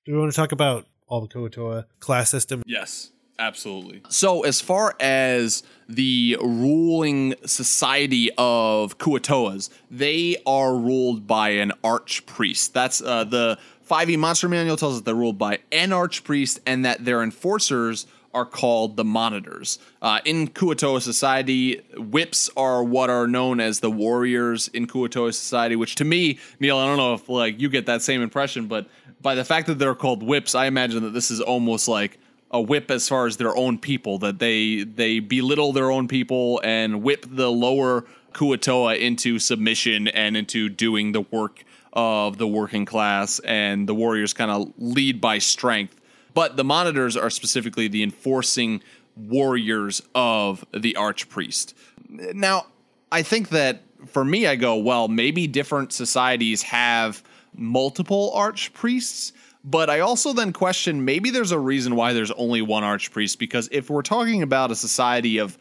Do 0.06 0.14
we 0.14 0.20
want 0.20 0.32
to 0.32 0.36
talk 0.36 0.52
about 0.52 0.88
all 1.08 1.22
the 1.22 1.28
Kuo-toa 1.28 1.86
class 2.00 2.30
system? 2.30 2.64
Yes, 2.66 3.12
absolutely. 3.42 4.02
So, 4.10 4.44
as 4.44 4.62
far 4.62 4.96
as 5.00 5.64
the 5.90 6.38
ruling 6.42 7.36
society 7.46 8.30
of 8.38 8.98
Kuo-toas, 8.98 9.70
they 9.90 10.38
are 10.46 10.76
ruled 10.76 11.28
by 11.28 11.50
an 11.50 11.74
archpriest. 11.84 12.72
That's 12.72 13.02
uh, 13.02 13.26
the 13.26 13.58
5e 13.90 14.18
Monster 14.18 14.48
Manual 14.48 14.78
tells 14.78 14.96
us 14.96 15.02
they're 15.02 15.14
ruled 15.14 15.38
by 15.38 15.60
an 15.72 15.90
archpriest 15.90 16.60
and 16.66 16.86
that 16.86 17.04
their 17.04 17.22
enforcers 17.22 18.08
are 18.34 18.46
called 18.46 18.96
the 18.96 19.04
monitors. 19.04 19.80
Uh, 20.02 20.20
in 20.24 20.48
Kuo-toa 20.48 21.02
society, 21.02 21.82
whips 21.98 22.50
are 22.56 22.84
what 22.84 23.10
are 23.10 23.28
known 23.28 23.60
as 23.60 23.82
the 23.82 23.92
warriors 23.92 24.70
in 24.70 24.88
Kuo-toa 24.88 25.34
society, 25.34 25.76
which 25.76 25.96
to 25.96 26.06
me, 26.06 26.40
Neil, 26.60 26.78
I 26.78 26.86
don't 26.86 26.98
know 26.98 27.14
if 27.14 27.28
like 27.28 27.60
you 27.60 27.70
get 27.70 27.86
that 27.88 28.02
same 28.02 28.22
impression, 28.22 28.68
but 28.68 28.88
by 29.22 29.36
the 29.36 29.44
fact 29.44 29.68
that 29.68 29.80
they're 29.80 29.96
called 29.96 30.24
whips, 30.24 30.56
I 30.56 30.66
imagine 30.66 31.04
that 31.04 31.12
this 31.12 31.30
is 31.30 31.42
almost 31.42 31.88
like 31.88 32.18
a 32.52 32.62
whip 32.62 32.92
as 32.92 33.08
far 33.08 33.26
as 33.26 33.38
their 33.38 33.56
own 33.56 33.78
people, 33.78 34.18
that 34.20 34.40
they 34.40 34.84
they 34.84 35.20
belittle 35.20 35.74
their 35.74 35.90
own 35.90 36.08
people 36.08 36.62
and 36.64 37.02
whip 37.02 37.26
the 37.28 37.50
lower 37.52 38.06
Kuo-toa 38.34 38.96
into 38.96 39.40
submission 39.40 40.08
and 40.08 40.38
into 40.38 40.70
doing 40.70 41.12
the 41.12 41.22
work 41.22 41.64
of 41.94 42.38
the 42.38 42.48
working 42.48 42.86
class, 42.86 43.40
and 43.40 43.88
the 43.88 43.96
warriors 43.96 44.34
kind 44.34 44.52
of 44.52 44.72
lead 44.78 45.20
by 45.20 45.38
strength. 45.38 46.00
But 46.34 46.56
the 46.56 46.64
monitors 46.64 47.18
are 47.18 47.30
specifically 47.30 47.90
the 47.90 48.04
enforcing 48.04 48.82
warriors 49.18 50.02
of 50.16 50.66
the 50.74 50.96
archpriest. 50.98 51.74
Now, 52.08 52.68
I 53.12 53.24
think 53.24 53.50
that 53.50 53.84
for 54.08 54.24
me, 54.24 54.48
I 54.48 54.56
go, 54.56 54.78
well, 54.78 55.08
maybe 55.10 55.48
different 55.48 55.92
societies 55.92 56.64
have 56.64 57.22
multiple 57.54 58.32
archpriests, 58.36 59.34
but 59.64 59.90
I 59.90 60.00
also 60.00 60.34
then 60.34 60.54
question 60.54 61.06
maybe 61.06 61.30
there's 61.30 61.52
a 61.52 61.60
reason 61.60 61.96
why 61.96 62.14
there's 62.14 62.32
only 62.32 62.62
one 62.62 62.84
archpriest, 62.84 63.38
because 63.38 63.70
if 63.72 63.90
we're 63.90 64.02
talking 64.02 64.42
about 64.42 64.72
a 64.72 64.76
society 64.76 65.38
of 65.38 65.58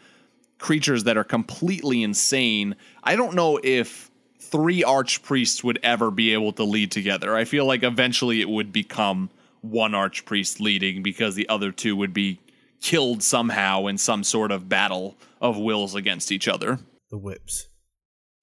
creatures 0.59 1.05
that 1.05 1.17
are 1.17 1.25
completely 1.25 2.03
insane, 2.03 2.77
I 3.03 3.17
don't 3.17 3.35
know 3.35 3.59
if 3.63 4.11
three 4.39 4.83
archpriests 4.83 5.63
would 5.63 5.79
ever 5.83 6.11
be 6.11 6.33
able 6.33 6.53
to 6.55 6.65
lead 6.65 6.91
together. 6.91 7.37
I 7.37 7.45
feel 7.45 7.67
like 7.67 7.83
eventually 7.83 8.41
it 8.41 8.49
would 8.49 8.73
become 8.73 9.31
one 9.63 9.93
archpriest 9.93 10.61
leading 10.61 11.03
because 11.03 11.35
the 11.35 11.49
other 11.49 11.71
two 11.71 11.95
would 11.97 12.15
be 12.15 12.41
killed 12.81 13.23
somehow 13.23 13.87
in 13.87 13.99
some 13.99 14.25
sort 14.25 14.51
of 14.51 14.69
battle 14.69 15.17
of 15.41 15.59
wills 15.59 15.95
against 15.95 16.33
each 16.33 16.49
other. 16.49 16.79
The 17.11 17.19
whips. 17.19 17.69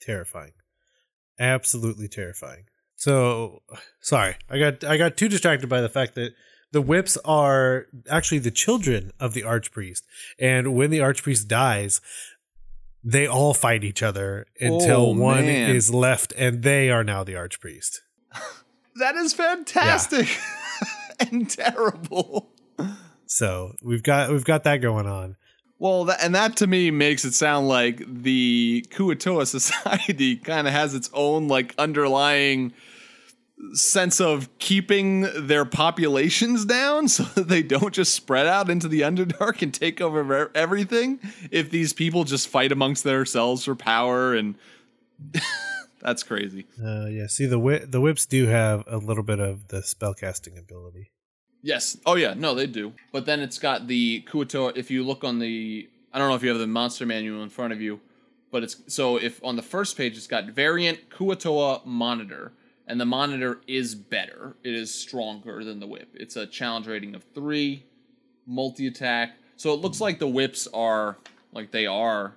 Terrifying. 0.01 0.51
Absolutely 1.39 2.07
terrifying. 2.07 2.65
So 2.97 3.61
sorry. 4.01 4.35
I 4.49 4.59
got 4.59 4.83
I 4.83 4.97
got 4.97 5.15
too 5.17 5.29
distracted 5.29 5.67
by 5.69 5.79
the 5.81 5.87
fact 5.89 6.15
that 6.15 6.33
the 6.73 6.81
whips 6.81 7.15
are 7.23 7.85
actually 8.09 8.39
the 8.39 8.51
children 8.51 9.11
of 9.19 9.33
the 9.33 9.43
archpriest. 9.43 10.01
And 10.37 10.73
when 10.75 10.89
the 10.89 10.99
archpriest 10.99 11.47
dies, 11.47 12.01
they 13.03 13.25
all 13.27 13.53
fight 13.53 13.83
each 13.85 14.03
other 14.03 14.47
until 14.59 15.01
Oh, 15.07 15.13
one 15.15 15.45
man. 15.45 15.73
is 15.75 15.93
left 15.93 16.33
and 16.37 16.63
they 16.63 16.89
are 16.91 17.03
now 17.05 17.23
the 17.23 17.33
archpriest. 17.35 17.99
That 18.99 19.13
is 19.15 19.31
fantastic 19.31 20.27
and 21.19 21.47
terrible. 21.47 22.49
So 23.27 23.75
we've 23.83 24.01
got 24.01 24.31
we've 24.31 24.43
got 24.43 24.63
that 24.63 24.77
going 24.77 25.05
on. 25.05 25.35
Well, 25.79 26.05
that, 26.05 26.23
and 26.23 26.33
that 26.33 26.57
to 26.57 26.67
me 26.67 26.89
makes 26.89 27.23
it 27.23 27.33
sound 27.33 27.67
like 27.67 28.01
the 28.07 28.85
Kuo-toa 28.89 29.45
society 29.45 30.35
kind 30.43 30.67
of 30.67 30.73
has 30.73 30.95
its 30.95 31.09
own 31.13 31.47
like 31.47 31.75
underlying 31.77 32.73
sense 33.73 34.21
of 34.21 34.49
keeping 34.59 35.27
their 35.35 35.65
populations 35.65 36.65
down 36.65 37.07
so 37.07 37.23
that 37.23 37.47
they 37.47 37.63
don't 37.63 37.93
just 37.93 38.13
spread 38.13 38.47
out 38.47 38.69
into 38.69 38.87
the 38.87 39.01
Underdark 39.01 39.61
and 39.61 39.73
take 39.73 40.01
over 40.01 40.51
everything. 40.55 41.19
If 41.51 41.69
these 41.69 41.93
people 41.93 42.23
just 42.23 42.47
fight 42.47 42.71
amongst 42.71 43.03
themselves 43.03 43.65
for 43.65 43.75
power, 43.75 44.33
and 44.33 44.55
that's 46.01 46.23
crazy. 46.23 46.65
Uh, 46.83 47.07
yeah, 47.07 47.27
see 47.27 47.45
the 47.45 47.85
the 47.87 48.01
whips 48.01 48.25
do 48.25 48.47
have 48.47 48.83
a 48.87 48.97
little 48.97 49.23
bit 49.23 49.39
of 49.39 49.67
the 49.67 49.81
spellcasting 49.81 50.57
ability. 50.57 51.11
Yes. 51.61 51.97
Oh 52.05 52.15
yeah. 52.15 52.33
No, 52.35 52.53
they 52.53 52.67
do. 52.67 52.93
But 53.11 53.25
then 53.25 53.39
it's 53.39 53.59
got 53.59 53.87
the 53.87 54.23
Kuo-toa. 54.27 54.73
If 54.75 54.91
you 54.91 55.03
look 55.03 55.23
on 55.23 55.39
the, 55.39 55.89
I 56.13 56.19
don't 56.19 56.29
know 56.29 56.35
if 56.35 56.43
you 56.43 56.49
have 56.49 56.59
the 56.59 56.67
monster 56.67 57.05
manual 57.05 57.43
in 57.43 57.49
front 57.49 57.73
of 57.73 57.81
you, 57.81 57.99
but 58.51 58.63
it's 58.63 58.81
so 58.87 59.17
if 59.17 59.43
on 59.43 59.55
the 59.55 59.61
first 59.61 59.97
page 59.97 60.15
it's 60.15 60.27
got 60.27 60.45
variant 60.45 61.09
Kuo-toa 61.09 61.81
monitor, 61.85 62.53
and 62.87 63.01
the 63.01 63.05
monitor 63.05 63.59
is 63.67 63.95
better. 63.95 64.55
It 64.63 64.73
is 64.73 64.93
stronger 64.93 65.63
than 65.63 65.79
the 65.79 65.87
whip. 65.87 66.09
It's 66.13 66.37
a 66.37 66.47
challenge 66.47 66.87
rating 66.87 67.15
of 67.15 67.23
three, 67.35 67.83
multi 68.45 68.87
attack. 68.87 69.37
So 69.57 69.73
it 69.73 69.81
looks 69.81 69.99
like 69.99 70.19
the 70.19 70.27
whips 70.27 70.67
are 70.73 71.17
like 71.51 71.71
they 71.71 71.85
are. 71.85 72.35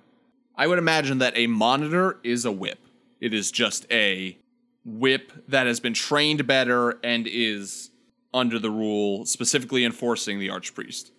I 0.55 0.67
would 0.67 0.77
imagine 0.77 1.19
that 1.19 1.37
a 1.37 1.47
monitor 1.47 2.19
is 2.23 2.43
a 2.43 2.51
whip. 2.51 2.79
It 3.21 3.33
is 3.33 3.51
just 3.51 3.85
a 3.89 4.37
whip 4.83 5.31
that 5.47 5.67
has 5.67 5.79
been 5.79 5.93
trained 5.93 6.45
better 6.45 6.99
and 7.03 7.27
is 7.27 7.90
under 8.33 8.59
the 8.59 8.71
rule, 8.71 9.25
specifically 9.25 9.83
enforcing 9.83 10.39
the 10.39 10.47
archpriest. 10.47 11.11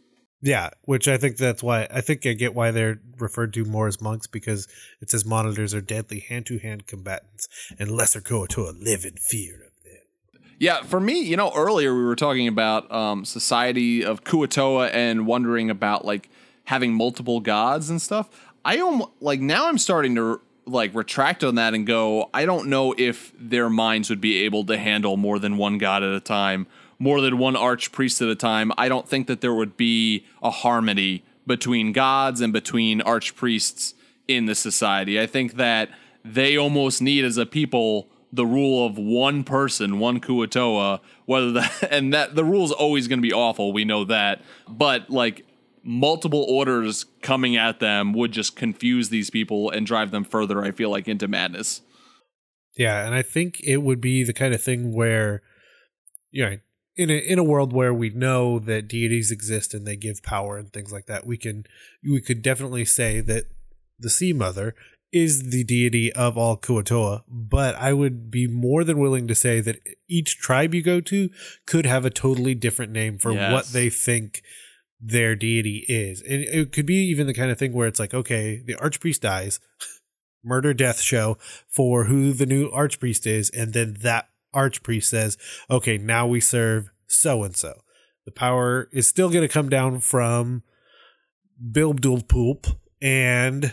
Yeah, 0.44 0.70
which 0.82 1.06
I 1.06 1.18
think 1.18 1.36
that's 1.36 1.62
why 1.62 1.86
I 1.88 2.00
think 2.00 2.26
I 2.26 2.32
get 2.32 2.52
why 2.52 2.72
they're 2.72 3.00
referred 3.18 3.54
to 3.54 3.64
more 3.64 3.86
as 3.86 4.00
monks 4.00 4.26
because 4.26 4.66
it 5.00 5.08
says 5.08 5.24
monitors 5.24 5.72
are 5.72 5.80
deadly 5.80 6.18
hand 6.18 6.46
to 6.46 6.58
hand 6.58 6.88
combatants 6.88 7.46
and 7.78 7.92
lesser 7.92 8.20
Kuo-toa 8.20 8.72
live 8.72 9.04
in 9.04 9.14
fear 9.14 9.54
of 9.54 9.84
them. 9.84 10.42
Yeah, 10.58 10.82
for 10.82 10.98
me, 10.98 11.20
you 11.22 11.36
know, 11.36 11.52
earlier 11.54 11.94
we 11.94 12.02
were 12.02 12.16
talking 12.16 12.48
about 12.48 12.90
um, 12.90 13.24
society 13.24 14.04
of 14.04 14.24
Kuo-toa 14.24 14.88
and 14.88 15.28
wondering 15.28 15.70
about 15.70 16.04
like 16.04 16.28
having 16.64 16.92
multiple 16.92 17.38
gods 17.38 17.88
and 17.88 18.02
stuff. 18.02 18.28
I 18.64 18.78
am 18.78 19.02
like 19.20 19.40
now 19.40 19.68
I'm 19.68 19.78
starting 19.78 20.16
to 20.16 20.40
like 20.66 20.94
retract 20.94 21.44
on 21.44 21.54
that 21.56 21.74
and 21.74 21.86
go, 21.86 22.30
I 22.34 22.46
don't 22.46 22.68
know 22.68 22.94
if 22.98 23.32
their 23.38 23.68
minds 23.70 24.10
would 24.10 24.20
be 24.20 24.42
able 24.44 24.64
to 24.66 24.76
handle 24.76 25.16
more 25.16 25.38
than 25.38 25.56
one 25.56 25.78
god 25.78 26.02
at 26.02 26.12
a 26.12 26.20
time, 26.20 26.66
more 27.02 27.20
than 27.20 27.36
one 27.36 27.54
archpriest 27.54 28.22
at 28.22 28.28
a 28.28 28.36
time. 28.36 28.70
I 28.78 28.88
don't 28.88 29.08
think 29.08 29.26
that 29.26 29.40
there 29.40 29.52
would 29.52 29.76
be 29.76 30.24
a 30.40 30.50
harmony 30.50 31.24
between 31.44 31.90
gods 31.90 32.40
and 32.40 32.52
between 32.52 33.00
archpriests 33.00 33.94
in 34.28 34.46
the 34.46 34.54
society. 34.54 35.20
I 35.20 35.26
think 35.26 35.54
that 35.54 35.88
they 36.24 36.56
almost 36.56 37.02
need 37.02 37.24
as 37.24 37.38
a 37.38 37.44
people 37.44 38.08
the 38.32 38.46
rule 38.46 38.86
of 38.86 38.96
one 38.96 39.42
person, 39.42 39.98
one 39.98 40.20
Kuo-toa, 40.20 41.00
whether 41.26 41.50
that 41.50 41.88
and 41.90 42.14
that 42.14 42.36
the 42.36 42.44
rule 42.44 42.64
is 42.64 42.70
always 42.70 43.08
going 43.08 43.18
to 43.18 43.28
be 43.28 43.32
awful, 43.32 43.72
we 43.72 43.84
know 43.84 44.04
that. 44.04 44.40
But 44.68 45.10
like 45.10 45.44
multiple 45.82 46.46
orders 46.48 47.04
coming 47.20 47.56
at 47.56 47.80
them 47.80 48.12
would 48.12 48.30
just 48.30 48.54
confuse 48.54 49.08
these 49.08 49.28
people 49.28 49.70
and 49.70 49.84
drive 49.84 50.12
them 50.12 50.22
further, 50.22 50.62
I 50.62 50.70
feel 50.70 50.90
like, 50.90 51.08
into 51.08 51.26
madness. 51.26 51.80
Yeah, 52.76 53.04
and 53.04 53.12
I 53.12 53.22
think 53.22 53.60
it 53.64 53.78
would 53.78 54.00
be 54.00 54.22
the 54.22 54.32
kind 54.32 54.54
of 54.54 54.62
thing 54.62 54.94
where, 54.94 55.42
you 56.30 56.48
know, 56.48 56.56
in 56.96 57.10
a 57.10 57.14
in 57.14 57.38
a 57.38 57.44
world 57.44 57.72
where 57.72 57.94
we 57.94 58.10
know 58.10 58.58
that 58.58 58.88
deities 58.88 59.30
exist 59.30 59.74
and 59.74 59.86
they 59.86 59.96
give 59.96 60.22
power 60.22 60.58
and 60.58 60.72
things 60.72 60.92
like 60.92 61.06
that, 61.06 61.26
we 61.26 61.36
can 61.36 61.64
we 62.02 62.20
could 62.20 62.42
definitely 62.42 62.84
say 62.84 63.20
that 63.20 63.44
the 63.98 64.10
Sea 64.10 64.32
Mother 64.32 64.74
is 65.12 65.50
the 65.50 65.62
deity 65.62 66.10
of 66.14 66.38
all 66.38 66.56
Kuo-toa, 66.56 67.22
but 67.28 67.74
I 67.74 67.92
would 67.92 68.30
be 68.30 68.46
more 68.46 68.82
than 68.82 68.98
willing 68.98 69.28
to 69.28 69.34
say 69.34 69.60
that 69.60 69.78
each 70.08 70.38
tribe 70.38 70.74
you 70.74 70.82
go 70.82 71.02
to 71.02 71.28
could 71.66 71.84
have 71.84 72.06
a 72.06 72.10
totally 72.10 72.54
different 72.54 72.92
name 72.92 73.18
for 73.18 73.32
Yes. 73.32 73.52
what 73.52 73.66
they 73.66 73.90
think 73.90 74.42
their 74.98 75.36
deity 75.36 75.84
is. 75.86 76.22
And 76.22 76.40
it 76.42 76.72
could 76.72 76.86
be 76.86 76.94
even 77.10 77.26
the 77.26 77.34
kind 77.34 77.50
of 77.50 77.58
thing 77.58 77.74
where 77.74 77.88
it's 77.88 78.00
like, 78.00 78.14
okay, 78.14 78.62
the 78.64 78.74
archpriest 78.76 79.20
dies, 79.20 79.60
murder 80.44 80.72
death 80.72 81.00
show 81.00 81.36
for 81.68 82.04
who 82.04 82.32
the 82.32 82.46
new 82.46 82.70
archpriest 82.70 83.26
is, 83.26 83.50
and 83.50 83.74
then 83.74 83.98
that 84.00 84.28
archpriest 84.54 85.04
says, 85.04 85.38
okay, 85.70 85.98
now 85.98 86.26
we 86.26 86.40
serve 86.40 86.90
so 87.06 87.42
and 87.42 87.56
so. 87.56 87.82
The 88.24 88.32
power 88.32 88.88
is 88.92 89.08
still 89.08 89.30
going 89.30 89.42
to 89.42 89.52
come 89.52 89.68
down 89.68 90.00
from 90.00 90.62
Bilbdul 91.70 92.28
Poop 92.28 92.66
and 93.00 93.72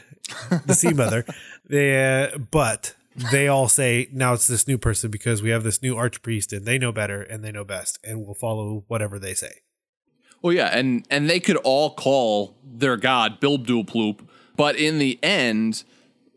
the 0.66 0.74
Sea 0.74 0.94
Mother, 0.94 1.26
they, 1.70 2.32
uh, 2.32 2.38
but 2.38 2.96
they 3.32 3.48
all 3.48 3.68
say 3.68 4.08
now 4.12 4.34
it's 4.34 4.48
this 4.48 4.68
new 4.68 4.78
person 4.78 5.12
because 5.12 5.42
we 5.42 5.50
have 5.50 5.64
this 5.64 5.82
new 5.82 5.96
archpriest 5.96 6.56
and 6.56 6.66
they 6.66 6.78
know 6.78 6.92
better 6.92 7.22
and 7.22 7.44
they 7.44 7.52
know 7.52 7.64
best 7.64 8.00
and 8.04 8.26
we'll 8.26 8.34
follow 8.34 8.84
whatever 8.88 9.20
they 9.20 9.34
say. 9.34 9.62
Well, 10.42 10.54
yeah, 10.54 10.68
and 10.68 11.06
and 11.10 11.30
they 11.30 11.40
could 11.40 11.58
all 11.58 11.94
call 11.94 12.56
their 12.64 12.96
god 12.96 13.42
Bilbdulploop, 13.42 14.26
but 14.56 14.78
in 14.78 14.98
the 14.98 15.20
end, 15.22 15.84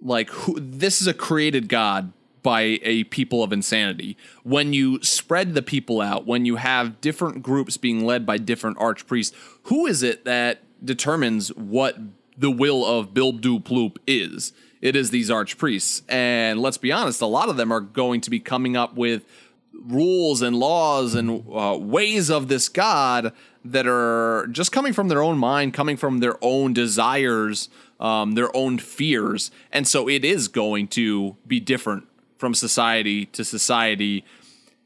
like 0.01 0.29
who, 0.31 0.59
this 0.59 1.01
is 1.01 1.07
a 1.07 1.15
created 1.15 1.69
god 1.69 2.13
by 2.43 2.81
a 2.83 3.05
people 3.05 3.43
of 3.43 3.53
insanity. 3.53 4.17
When 4.43 4.73
you 4.73 5.03
spread 5.03 5.55
the 5.55 5.63
people 5.63 6.01
out, 6.01 6.27
when 6.27 6.45
you 6.45 6.57
have 6.57 7.01
different 7.01 7.43
groups 7.43 7.77
being 7.77 8.05
led 8.05 8.27
by 8.27 8.39
different 8.39 8.79
archpriests, 8.79 9.33
who 9.65 9.87
is 9.87 10.03
it 10.03 10.25
that 10.25 10.63
determines 10.85 11.49
what 11.55 11.97
the 12.37 12.51
will 12.51 12.85
of 12.85 13.15
Bilbdulploop 13.15 13.99
is? 14.07 14.53
It 14.81 14.97
is 14.97 15.11
these 15.11 15.31
archpriests, 15.31 16.03
and 16.09 16.61
let's 16.61 16.79
be 16.79 16.91
honest, 16.91 17.21
a 17.21 17.27
lot 17.27 17.49
of 17.49 17.57
them 17.57 17.71
are 17.71 17.81
going 17.81 18.21
to 18.23 18.31
be 18.31 18.41
coming 18.41 18.77
up 18.77 18.97
with 18.97 19.25
rules 19.73 20.43
and 20.43 20.57
laws 20.57 21.15
and 21.15 21.45
uh, 21.53 21.77
ways 21.79 22.31
of 22.31 22.49
this 22.49 22.69
god 22.69 23.33
that 23.65 23.87
are 23.87 24.49
just 24.49 24.73
coming 24.73 24.93
from 24.93 25.09
their 25.09 25.23
own 25.23 25.39
mind, 25.39 25.73
coming 25.73 25.97
from 25.97 26.19
their 26.19 26.37
own 26.43 26.73
desires, 26.73 27.69
um, 28.01 28.33
their 28.33 28.55
own 28.57 28.79
fears. 28.79 29.51
And 29.71 29.87
so 29.87 30.09
it 30.09 30.25
is 30.25 30.49
going 30.49 30.89
to 30.89 31.37
be 31.47 31.61
different 31.61 32.09
from 32.43 32.55
society 32.55 33.27
to 33.27 33.45
society. 33.45 34.25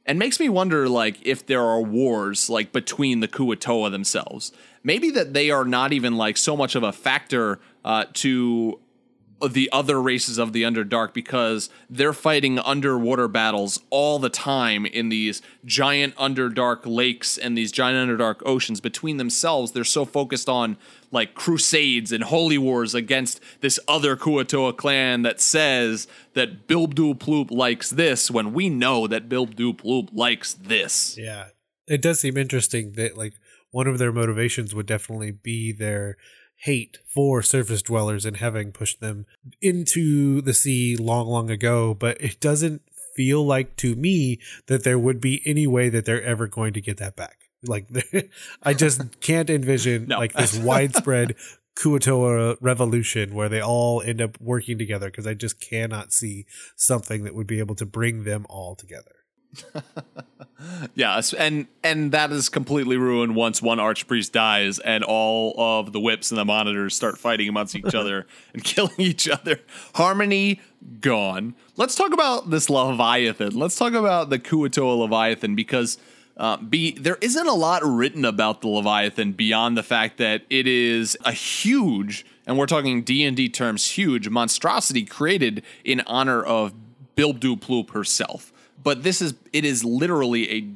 And 0.04 0.18
makes 0.18 0.38
me 0.38 0.50
wonder, 0.50 0.90
like, 0.90 1.16
if 1.22 1.46
there 1.46 1.62
are 1.62 1.80
wars, 1.80 2.50
like, 2.50 2.70
between 2.70 3.20
the 3.20 3.28
Kuo-toa 3.28 3.88
themselves. 3.88 4.52
Maybe 4.84 5.10
that 5.12 5.32
they 5.32 5.50
are 5.50 5.64
not 5.64 5.94
even, 5.94 6.18
like, 6.18 6.36
so 6.36 6.54
much 6.54 6.74
of 6.74 6.82
a 6.82 6.92
factor 6.92 7.58
uh, 7.82 8.04
to 8.12 8.78
the 9.50 9.68
other 9.70 10.00
races 10.00 10.38
of 10.38 10.52
the 10.52 10.62
Underdark 10.62 11.12
because 11.12 11.68
they're 11.90 12.12
fighting 12.12 12.58
underwater 12.58 13.28
battles 13.28 13.80
all 13.90 14.18
the 14.18 14.30
time 14.30 14.86
in 14.86 15.10
these 15.10 15.42
giant 15.64 16.14
Underdark 16.16 16.80
lakes 16.84 17.36
and 17.36 17.56
these 17.56 17.70
giant 17.70 18.08
Underdark 18.08 18.36
oceans 18.46 18.80
between 18.80 19.18
themselves. 19.18 19.72
They're 19.72 19.84
so 19.84 20.04
focused 20.04 20.48
on 20.48 20.78
like 21.10 21.34
crusades 21.34 22.12
and 22.12 22.24
holy 22.24 22.58
wars 22.58 22.94
against 22.94 23.40
this 23.60 23.78
other 23.86 24.16
Kuo-toa 24.16 24.72
clan 24.72 25.22
that 25.22 25.40
says 25.40 26.08
that 26.34 26.66
Bilbdulploop 26.66 27.50
likes 27.50 27.90
this 27.90 28.30
when 28.30 28.52
we 28.52 28.68
know 28.70 29.06
that 29.06 29.28
Bilbdulploop 29.28 30.10
likes 30.12 30.54
this. 30.54 31.16
Yeah. 31.18 31.48
It 31.86 32.02
does 32.02 32.20
seem 32.20 32.36
interesting 32.36 32.92
that 32.92 33.16
like 33.16 33.34
one 33.70 33.86
of 33.86 33.98
their 33.98 34.12
motivations 34.12 34.74
would 34.74 34.86
definitely 34.86 35.30
be 35.30 35.72
their 35.72 36.16
hate 36.56 36.98
for 37.06 37.42
surface 37.42 37.82
dwellers 37.82 38.24
and 38.24 38.38
having 38.38 38.72
pushed 38.72 39.00
them 39.00 39.26
into 39.60 40.40
the 40.40 40.54
sea 40.54 40.96
long, 40.96 41.26
long 41.26 41.50
ago. 41.50 41.94
But 41.94 42.20
it 42.20 42.40
doesn't 42.40 42.82
feel 43.14 43.44
like 43.44 43.76
to 43.76 43.94
me 43.94 44.38
that 44.66 44.84
there 44.84 44.98
would 44.98 45.20
be 45.20 45.42
any 45.46 45.66
way 45.66 45.88
that 45.88 46.04
they're 46.04 46.22
ever 46.22 46.46
going 46.46 46.72
to 46.74 46.80
get 46.80 46.96
that 46.98 47.16
back. 47.16 47.38
Like 47.62 47.88
I 48.62 48.74
just 48.74 49.20
can't 49.20 49.50
envision 49.50 50.06
No. 50.08 50.18
like 50.18 50.32
this 50.32 50.58
widespread 50.58 51.34
Kuo-toa 51.78 52.56
revolution 52.62 53.34
where 53.34 53.50
they 53.50 53.60
all 53.60 54.00
end 54.00 54.20
up 54.22 54.40
working 54.40 54.78
together 54.78 55.10
because 55.10 55.26
I 55.26 55.34
just 55.34 55.60
cannot 55.60 56.10
see 56.12 56.46
something 56.74 57.24
that 57.24 57.34
would 57.34 57.46
be 57.46 57.58
able 57.58 57.74
to 57.76 57.84
bring 57.84 58.24
them 58.24 58.46
all 58.48 58.74
together. 58.74 59.12
Yes, 60.94 61.32
and 61.32 61.66
and 61.84 62.12
that 62.12 62.32
is 62.32 62.48
completely 62.48 62.96
ruined 62.96 63.36
once 63.36 63.60
one 63.60 63.78
archpriest 63.78 64.32
dies 64.32 64.78
and 64.78 65.04
all 65.04 65.54
of 65.58 65.92
the 65.92 66.00
whips 66.00 66.30
and 66.30 66.38
the 66.38 66.44
monitors 66.44 66.94
start 66.96 67.18
fighting 67.18 67.48
amongst 67.48 67.76
each 67.76 67.94
other 67.94 68.26
and 68.52 68.64
killing 68.64 68.98
each 68.98 69.28
other. 69.28 69.60
Harmony 69.94 70.60
gone. 71.00 71.54
Let's 71.76 71.94
talk 71.94 72.12
about 72.12 72.50
this 72.50 72.70
Leviathan. 72.70 73.58
Let's 73.58 73.76
talk 73.76 73.92
about 73.92 74.30
the 74.30 74.38
Kuo-toa 74.38 74.94
Leviathan 74.94 75.54
because 75.54 75.98
uh, 76.36 76.56
be 76.56 76.92
there 76.92 77.18
isn't 77.20 77.46
a 77.46 77.54
lot 77.54 77.82
written 77.84 78.24
about 78.24 78.60
the 78.62 78.68
Leviathan 78.68 79.32
beyond 79.32 79.76
the 79.76 79.82
fact 79.82 80.18
that 80.18 80.42
it 80.50 80.66
is 80.66 81.16
a 81.24 81.32
huge, 81.32 82.24
and 82.46 82.58
we're 82.58 82.66
talking 82.66 83.02
D 83.02 83.24
and 83.24 83.36
D 83.36 83.48
terms, 83.48 83.90
huge 83.92 84.28
monstrosity 84.28 85.04
created 85.04 85.62
in 85.84 86.02
honor 86.06 86.42
of 86.42 86.74
Bilbdulploop 87.16 87.90
herself. 87.90 88.52
But 88.86 89.02
this 89.02 89.20
is 89.20 89.34
it 89.52 89.64
is 89.64 89.84
literally 89.84 90.48
a 90.48 90.68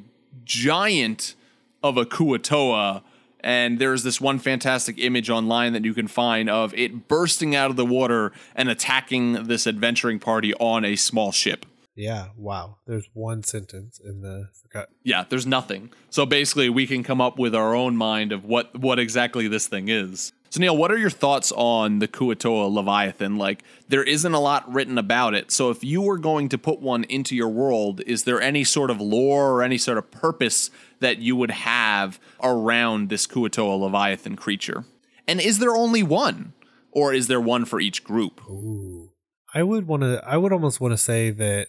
giant 0.43 1.33
of 1.81 1.95
a 1.95 2.05
Kuo-toa. 2.05 3.03
And 3.39 3.79
there's 3.79 4.03
this 4.03 4.19
one 4.19 4.37
fantastic 4.37 4.99
image 4.99 5.29
online 5.29 5.71
that 5.71 5.85
you 5.85 5.93
can 5.93 6.09
find 6.09 6.49
of 6.49 6.73
it 6.73 7.07
bursting 7.07 7.55
out 7.55 7.69
of 7.69 7.77
the 7.77 7.85
water 7.85 8.33
and 8.53 8.67
attacking 8.67 9.45
this 9.45 9.65
adventuring 9.65 10.19
party 10.19 10.53
on 10.55 10.83
a 10.83 10.97
small 10.97 11.31
ship. 11.31 11.65
Yeah, 11.95 12.27
wow. 12.35 12.79
There's 12.85 13.09
one 13.13 13.43
sentence 13.43 13.97
in 14.03 14.19
the 14.19 14.49
forgot. 14.61 14.89
Yeah, 15.03 15.23
there's 15.29 15.47
nothing. 15.47 15.93
So 16.09 16.25
basically, 16.25 16.69
we 16.69 16.87
can 16.87 17.03
come 17.03 17.21
up 17.21 17.39
with 17.39 17.55
our 17.55 17.73
own 17.73 17.95
mind 17.95 18.33
of 18.33 18.43
what 18.43 18.77
what 18.77 18.99
exactly 18.99 19.47
this 19.47 19.67
thing 19.67 19.87
is. 19.87 20.33
So 20.51 20.59
Neil, 20.59 20.75
what 20.75 20.91
are 20.91 20.97
your 20.97 21.09
thoughts 21.09 21.53
on 21.55 21.99
the 21.99 22.09
Kuo-toa 22.09 22.67
Leviathan? 22.67 23.37
Like, 23.37 23.63
there 23.87 24.03
isn't 24.03 24.33
a 24.33 24.39
lot 24.39 24.69
written 24.71 24.97
about 24.97 25.33
it. 25.33 25.49
So 25.49 25.69
if 25.69 25.81
you 25.81 26.01
were 26.01 26.17
going 26.17 26.49
to 26.49 26.57
put 26.57 26.81
one 26.81 27.05
into 27.05 27.37
your 27.37 27.47
world, 27.47 28.01
is 28.01 28.25
there 28.25 28.41
any 28.41 28.65
sort 28.65 28.91
of 28.91 28.99
lore 28.99 29.53
or 29.53 29.63
any 29.63 29.77
sort 29.77 29.97
of 29.97 30.11
purpose 30.11 30.69
that 30.99 31.19
you 31.19 31.37
would 31.37 31.51
have 31.51 32.19
around 32.43 33.07
this 33.07 33.25
Kuo-toa 33.27 33.75
Leviathan 33.75 34.35
creature? 34.35 34.83
And 35.25 35.39
is 35.39 35.59
there 35.59 35.73
only 35.73 36.03
one, 36.03 36.51
or 36.91 37.13
is 37.13 37.27
there 37.27 37.39
one 37.39 37.63
for 37.63 37.79
each 37.79 38.03
group? 38.03 38.41
Ooh. 38.49 39.13
I 39.53 39.63
would 39.63 39.87
want 39.87 40.03
to 40.03 40.21
I 40.25 40.35
would 40.35 40.51
almost 40.51 40.81
want 40.81 40.91
to 40.91 40.97
say 40.97 41.29
that 41.29 41.67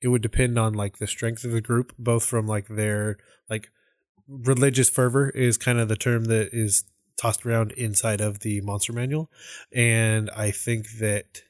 it 0.00 0.08
would 0.08 0.22
depend 0.22 0.58
on 0.58 0.72
like 0.74 0.98
the 0.98 1.06
strength 1.06 1.44
of 1.44 1.52
the 1.52 1.60
group, 1.60 1.92
both 1.98 2.24
from 2.24 2.48
like 2.48 2.66
their 2.66 3.16
like 3.48 3.68
religious 4.28 4.88
fervor 4.90 5.30
is 5.30 5.56
kind 5.56 5.78
of 5.78 5.88
the 5.88 5.96
term 5.96 6.24
that 6.24 6.50
is 6.52 6.84
tossed 7.16 7.44
around 7.46 7.72
inside 7.72 8.20
of 8.20 8.40
the 8.40 8.60
monster 8.60 8.92
manual. 8.92 9.30
And 9.72 10.30
I 10.30 10.50
think 10.50 10.98
that 10.98 11.42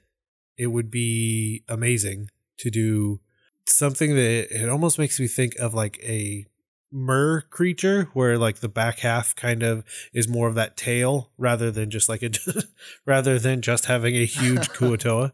it 0.56 0.68
would 0.68 0.90
be 0.90 1.64
amazing 1.68 2.30
to 2.58 2.70
do 2.70 3.20
something 3.66 4.14
that 4.14 4.48
it 4.50 4.68
almost 4.68 4.98
makes 4.98 5.18
me 5.18 5.26
think 5.26 5.56
of 5.56 5.74
like 5.74 5.98
a 6.02 6.46
mer 6.92 7.40
creature 7.50 8.08
where 8.12 8.38
like 8.38 8.56
the 8.56 8.68
back 8.68 9.00
half 9.00 9.34
kind 9.34 9.64
of 9.64 9.84
is 10.12 10.28
more 10.28 10.46
of 10.46 10.54
that 10.54 10.76
tail 10.76 11.30
rather 11.36 11.70
than 11.72 11.90
just 11.90 12.08
like 12.08 12.22
a 12.22 12.30
rather 13.04 13.36
than 13.38 13.60
just 13.60 13.86
having 13.86 14.14
a 14.14 14.24
huge 14.24 14.68
kuo-toa 14.74 15.32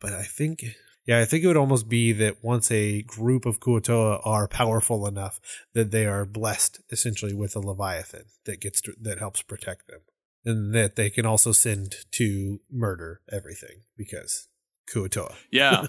but 0.00 0.12
i 0.12 0.24
think 0.24 0.64
yeah 1.06 1.20
i 1.20 1.24
think 1.24 1.42
it 1.42 1.46
would 1.46 1.56
almost 1.56 1.88
be 1.88 2.12
that 2.12 2.42
once 2.42 2.70
a 2.70 3.02
group 3.02 3.46
of 3.46 3.60
kuo-toa 3.60 4.20
are 4.24 4.48
powerful 4.48 5.06
enough 5.06 5.40
that 5.74 5.90
they 5.90 6.06
are 6.06 6.24
blessed 6.24 6.80
essentially 6.90 7.34
with 7.34 7.56
a 7.56 7.60
leviathan 7.60 8.24
that 8.46 8.60
gets 8.60 8.80
to, 8.80 8.92
that 9.00 9.18
helps 9.18 9.42
protect 9.42 9.86
them. 9.88 10.00
And 10.44 10.72
that 10.74 10.94
they 10.94 11.10
can 11.10 11.26
also 11.26 11.50
send 11.50 11.96
to 12.12 12.60
murder 12.70 13.20
everything 13.30 13.82
because 13.96 14.48
kuo-toa 14.88 15.34
Yeah. 15.50 15.86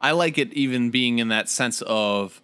I 0.00 0.12
like 0.12 0.38
it 0.38 0.52
even 0.54 0.90
being 0.90 1.18
in 1.18 1.28
that 1.28 1.48
sense 1.48 1.82
of 1.82 2.40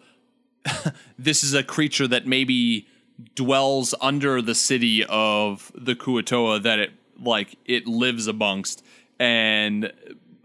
this 1.19 1.45
is 1.45 1.55
a 1.55 1.63
creature 1.63 2.09
that 2.09 2.27
maybe 2.27 2.87
dwells 3.35 3.95
under 4.01 4.43
the 4.43 4.55
city 4.55 5.05
of 5.05 5.71
the 5.75 5.95
Kuo-toa 5.95 6.61
that 6.61 6.79
it 6.81 6.91
like 7.21 7.57
it 7.65 7.87
lives 7.87 8.27
amongst. 8.27 8.83
And 9.21 9.93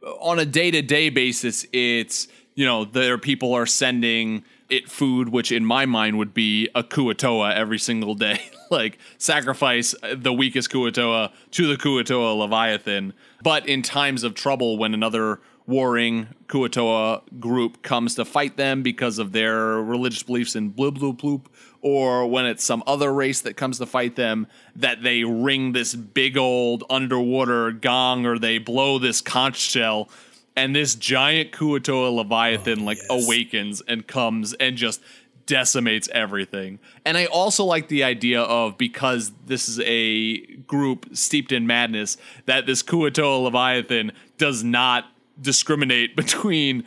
on 0.03 0.39
a 0.39 0.45
day-to-day 0.45 1.09
basis 1.09 1.65
it's 1.73 2.27
you 2.55 2.65
know 2.65 2.85
their 2.85 3.17
people 3.17 3.53
are 3.53 3.65
sending 3.65 4.43
it 4.69 4.89
food 4.89 5.29
which 5.29 5.51
in 5.51 5.65
my 5.65 5.85
mind 5.85 6.17
would 6.17 6.33
be 6.33 6.69
a 6.75 6.83
Kuo-toa 6.83 7.53
every 7.53 7.79
single 7.79 8.15
day. 8.15 8.39
Like 8.71 8.99
sacrifice 9.17 9.95
the 10.15 10.31
weakest 10.31 10.69
Kuo-toa 10.69 11.31
to 11.49 11.67
the 11.67 11.75
Kuo-toa 11.75 12.35
Leviathan. 12.35 13.15
But 13.41 13.67
in 13.67 13.81
times 13.81 14.23
of 14.23 14.35
trouble 14.35 14.77
when 14.77 14.93
another 14.93 15.39
warring 15.65 16.27
Kuo-toa 16.47 17.23
group 17.39 17.81
comes 17.81 18.13
to 18.13 18.25
fight 18.25 18.57
them 18.57 18.83
because 18.83 19.17
of 19.17 19.31
their 19.31 19.81
religious 19.81 20.21
beliefs 20.21 20.55
in 20.55 20.69
blue 20.69 20.91
bloop, 20.91 21.47
or 21.81 22.27
when 22.27 22.45
it's 22.45 22.63
some 22.63 22.83
other 22.85 23.13
race 23.13 23.41
that 23.41 23.55
comes 23.55 23.77
to 23.79 23.85
fight 23.85 24.15
them, 24.15 24.47
that 24.75 25.01
they 25.03 25.23
ring 25.23 25.71
this 25.71 25.95
big 25.95 26.37
old 26.37 26.83
underwater 26.89 27.71
gong 27.71 28.25
or 28.25 28.37
they 28.37 28.57
blow 28.57 28.99
this 28.99 29.21
conch 29.21 29.57
shell, 29.57 30.09
and 30.55 30.75
this 30.75 30.95
giant 30.95 31.51
Kuo-toa 31.51 32.09
Leviathan 32.09 32.81
oh, 32.81 32.83
like 32.83 32.97
yes. 32.97 33.07
awakens 33.09 33.81
and 33.87 34.05
comes 34.05 34.53
and 34.53 34.75
just 34.75 35.01
decimates 35.45 36.07
everything. 36.13 36.79
And 37.05 37.17
I 37.17 37.25
also 37.25 37.65
like 37.65 37.87
the 37.87 38.03
idea 38.03 38.41
of 38.41 38.77
because 38.77 39.31
this 39.47 39.67
is 39.67 39.79
a 39.83 40.45
group 40.67 41.07
steeped 41.13 41.51
in 41.51 41.65
madness, 41.65 42.17
that 42.45 42.65
this 42.65 42.83
Kuo-toa 42.83 43.43
Leviathan 43.43 44.11
does 44.37 44.63
not 44.63 45.05
discriminate 45.41 46.15
between 46.15 46.83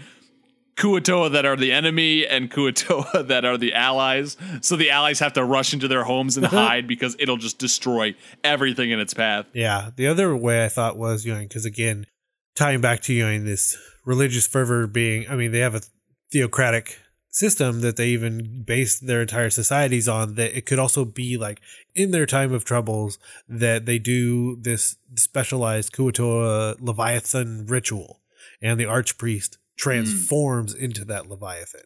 Kuo-toa 0.76 1.30
that 1.30 1.44
are 1.44 1.56
the 1.56 1.72
enemy 1.72 2.26
and 2.26 2.50
Kuo-toa 2.50 3.22
that 3.28 3.44
are 3.44 3.58
the 3.58 3.74
allies. 3.74 4.36
So 4.60 4.76
the 4.76 4.90
allies 4.90 5.18
have 5.18 5.34
to 5.34 5.44
rush 5.44 5.72
into 5.72 5.88
their 5.88 6.04
homes 6.04 6.36
and 6.36 6.46
hide 6.60 6.88
because 6.88 7.16
it'll 7.18 7.36
just 7.36 7.58
destroy 7.58 8.14
everything 8.42 8.90
in 8.90 8.98
its 8.98 9.14
path. 9.14 9.46
Yeah. 9.52 9.90
The 9.94 10.06
other 10.06 10.34
way 10.36 10.64
I 10.64 10.68
thought 10.68 10.96
was, 10.96 11.24
you 11.24 11.34
know, 11.34 11.40
because 11.40 11.64
again, 11.64 12.06
tying 12.54 12.80
back 12.80 13.00
to, 13.02 13.12
you 13.12 13.24
know, 13.26 13.44
this 13.44 13.76
religious 14.04 14.46
fervor 14.46 14.86
being, 14.86 15.26
I 15.28 15.36
mean, 15.36 15.52
they 15.52 15.60
have 15.60 15.74
a 15.74 15.82
theocratic 16.30 16.98
system 17.32 17.80
that 17.80 17.96
they 17.96 18.08
even 18.08 18.62
base 18.62 18.98
their 18.98 19.22
entire 19.22 19.50
societies 19.50 20.06
on, 20.06 20.34
that 20.34 20.56
it 20.56 20.66
could 20.66 20.78
also 20.78 21.04
be 21.04 21.38
like 21.38 21.60
in 21.94 22.10
their 22.10 22.26
time 22.26 22.52
of 22.52 22.64
troubles 22.64 23.18
that 23.48 23.86
they 23.86 23.98
do 23.98 24.56
this 24.60 24.96
specialized 25.16 25.92
Kuo-toa 25.92 26.76
Leviathan 26.78 27.66
ritual 27.66 28.20
and 28.60 28.78
the 28.78 28.84
archpriest 28.84 29.56
Mm. 29.82 30.04
transforms 30.04 30.74
into 30.74 31.04
that 31.06 31.28
Leviathan. 31.28 31.82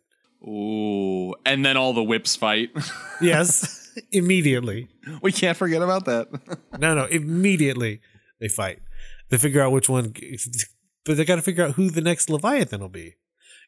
Ooh. 0.46 1.34
And 1.44 1.64
then 1.64 1.76
all 1.76 1.92
the 1.92 2.02
whips 2.02 2.36
fight. 2.36 2.70
Yes. 3.20 3.90
immediately. 4.12 4.88
we 5.22 5.32
can't 5.32 5.56
forget 5.56 5.80
about 5.80 6.04
that. 6.04 6.28
No, 6.78 6.94
no, 6.94 7.06
immediately 7.06 8.00
they 8.38 8.48
fight. 8.48 8.80
They 9.30 9.38
figure 9.38 9.62
out 9.62 9.72
which 9.72 9.88
one, 9.88 10.12
but 11.06 11.16
they 11.16 11.24
got 11.24 11.36
to 11.36 11.42
figure 11.42 11.64
out 11.64 11.72
who 11.72 11.90
the 11.90 12.02
next 12.02 12.28
Leviathan 12.28 12.80
will 12.80 12.90
be 12.90 13.14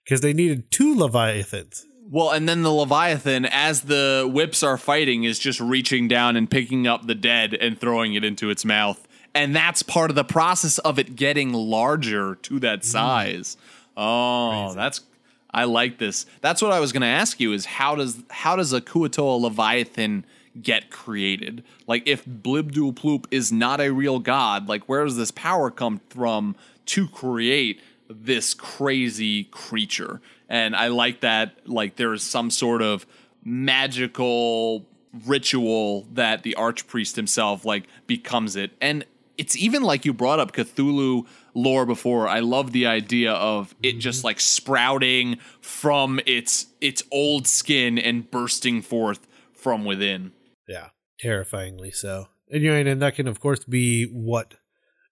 because 0.05 0.21
they 0.21 0.35
needed 0.35 0.71
two 0.71 0.95
Leviathans. 0.95 1.87
Well, 2.11 2.31
and 2.31 2.47
then 2.49 2.63
the 2.63 2.73
Leviathan, 2.73 3.47
as 3.47 3.83
the 3.83 4.29
whips 4.31 4.63
are 4.63 4.77
fighting, 4.77 5.25
is 5.25 5.39
just 5.39 5.61
reaching 5.61 6.09
down 6.09 6.37
and 6.37 6.51
picking 6.51 6.87
up 6.87 7.07
the 7.07 7.15
dead 7.15 7.55
and 7.55 7.79
throwing 7.79 8.15
it 8.15 8.25
into 8.25 8.51
its 8.51 8.65
mouth. 8.65 9.07
And 9.35 9.55
that's 9.55 9.83
part 9.83 10.11
of 10.11 10.17
the 10.17 10.25
process 10.25 10.79
of 10.79 10.99
it 10.99 11.17
getting 11.17 11.53
larger 11.53 12.35
to 12.35 12.61
that 12.61 12.81
mm. 12.81 12.85
size. 12.85 13.57
Oh, 13.99 14.73
that's 14.75 15.03
I 15.51 15.65
like 15.65 15.99
this. 15.99 16.25
That's 16.41 16.63
what 16.63 16.73
I 16.73 16.79
was 16.79 16.93
going 16.93 17.01
to 17.01 17.09
ask 17.09 17.41
you 17.41 17.53
is 17.53 17.67
how 17.67 17.97
does 17.97 18.23
how 18.31 18.55
does 18.55 18.73
a 18.73 18.81
Kuo-toa 18.81 19.39
Leviathan 19.39 20.25
get 20.61 20.91
created? 20.91 21.65
Like 21.87 22.07
if 22.07 22.25
Blibdul 22.25 22.95
Ploop 22.95 23.27
is 23.31 23.51
not 23.51 23.81
a 23.81 23.91
real 23.91 24.21
god, 24.21 24.69
like 24.69 24.89
where 24.89 25.05
does 25.05 25.17
this 25.17 25.33
power 25.33 25.71
come 25.71 26.01
from 26.11 26.55
to 26.87 27.09
create 27.09 27.81
this 28.09 28.55
crazy 28.55 29.45
creature? 29.45 30.21
And 30.49 30.77
I 30.77 30.89
like 30.89 31.21
that 31.21 31.57
like 31.67 31.97
there 31.97 32.13
is 32.13 32.23
some 32.23 32.51
sort 32.51 32.83
of 32.83 33.05
magical 33.45 34.87
ritual 35.27 36.07
that 36.13 36.43
the 36.45 36.55
archpriest 36.59 37.17
himself 37.17 37.65
like 37.65 37.85
becomes 38.07 38.55
it. 38.55 38.73
And 38.81 39.05
it's 39.39 39.57
even 39.57 39.83
like 39.83 40.05
you 40.05 40.13
brought 40.13 40.41
up 40.41 40.53
Cthulhu 40.53 41.27
lore 41.59 41.87
before. 41.87 42.29
I 42.29 42.41
love 42.41 42.73
the 42.73 42.87
idea 42.87 43.33
of 43.33 43.75
it 43.83 43.99
just 43.99 44.25
like 44.25 44.41
sprouting 44.41 45.39
from 45.61 46.21
its 46.27 46.67
its 46.81 47.03
old 47.11 47.47
skin 47.47 47.99
and 47.99 48.31
bursting 48.31 48.83
forth 48.83 49.27
from 49.53 49.85
within. 49.85 50.33
Yeah, 50.67 50.91
terrifyingly 51.21 51.91
so. 51.91 52.29
And 52.51 52.63
you 52.63 52.73
and 52.73 53.03
that 53.03 53.15
can 53.15 53.27
of 53.27 53.41
course 53.41 53.65
be 53.65 54.05
what 54.05 54.55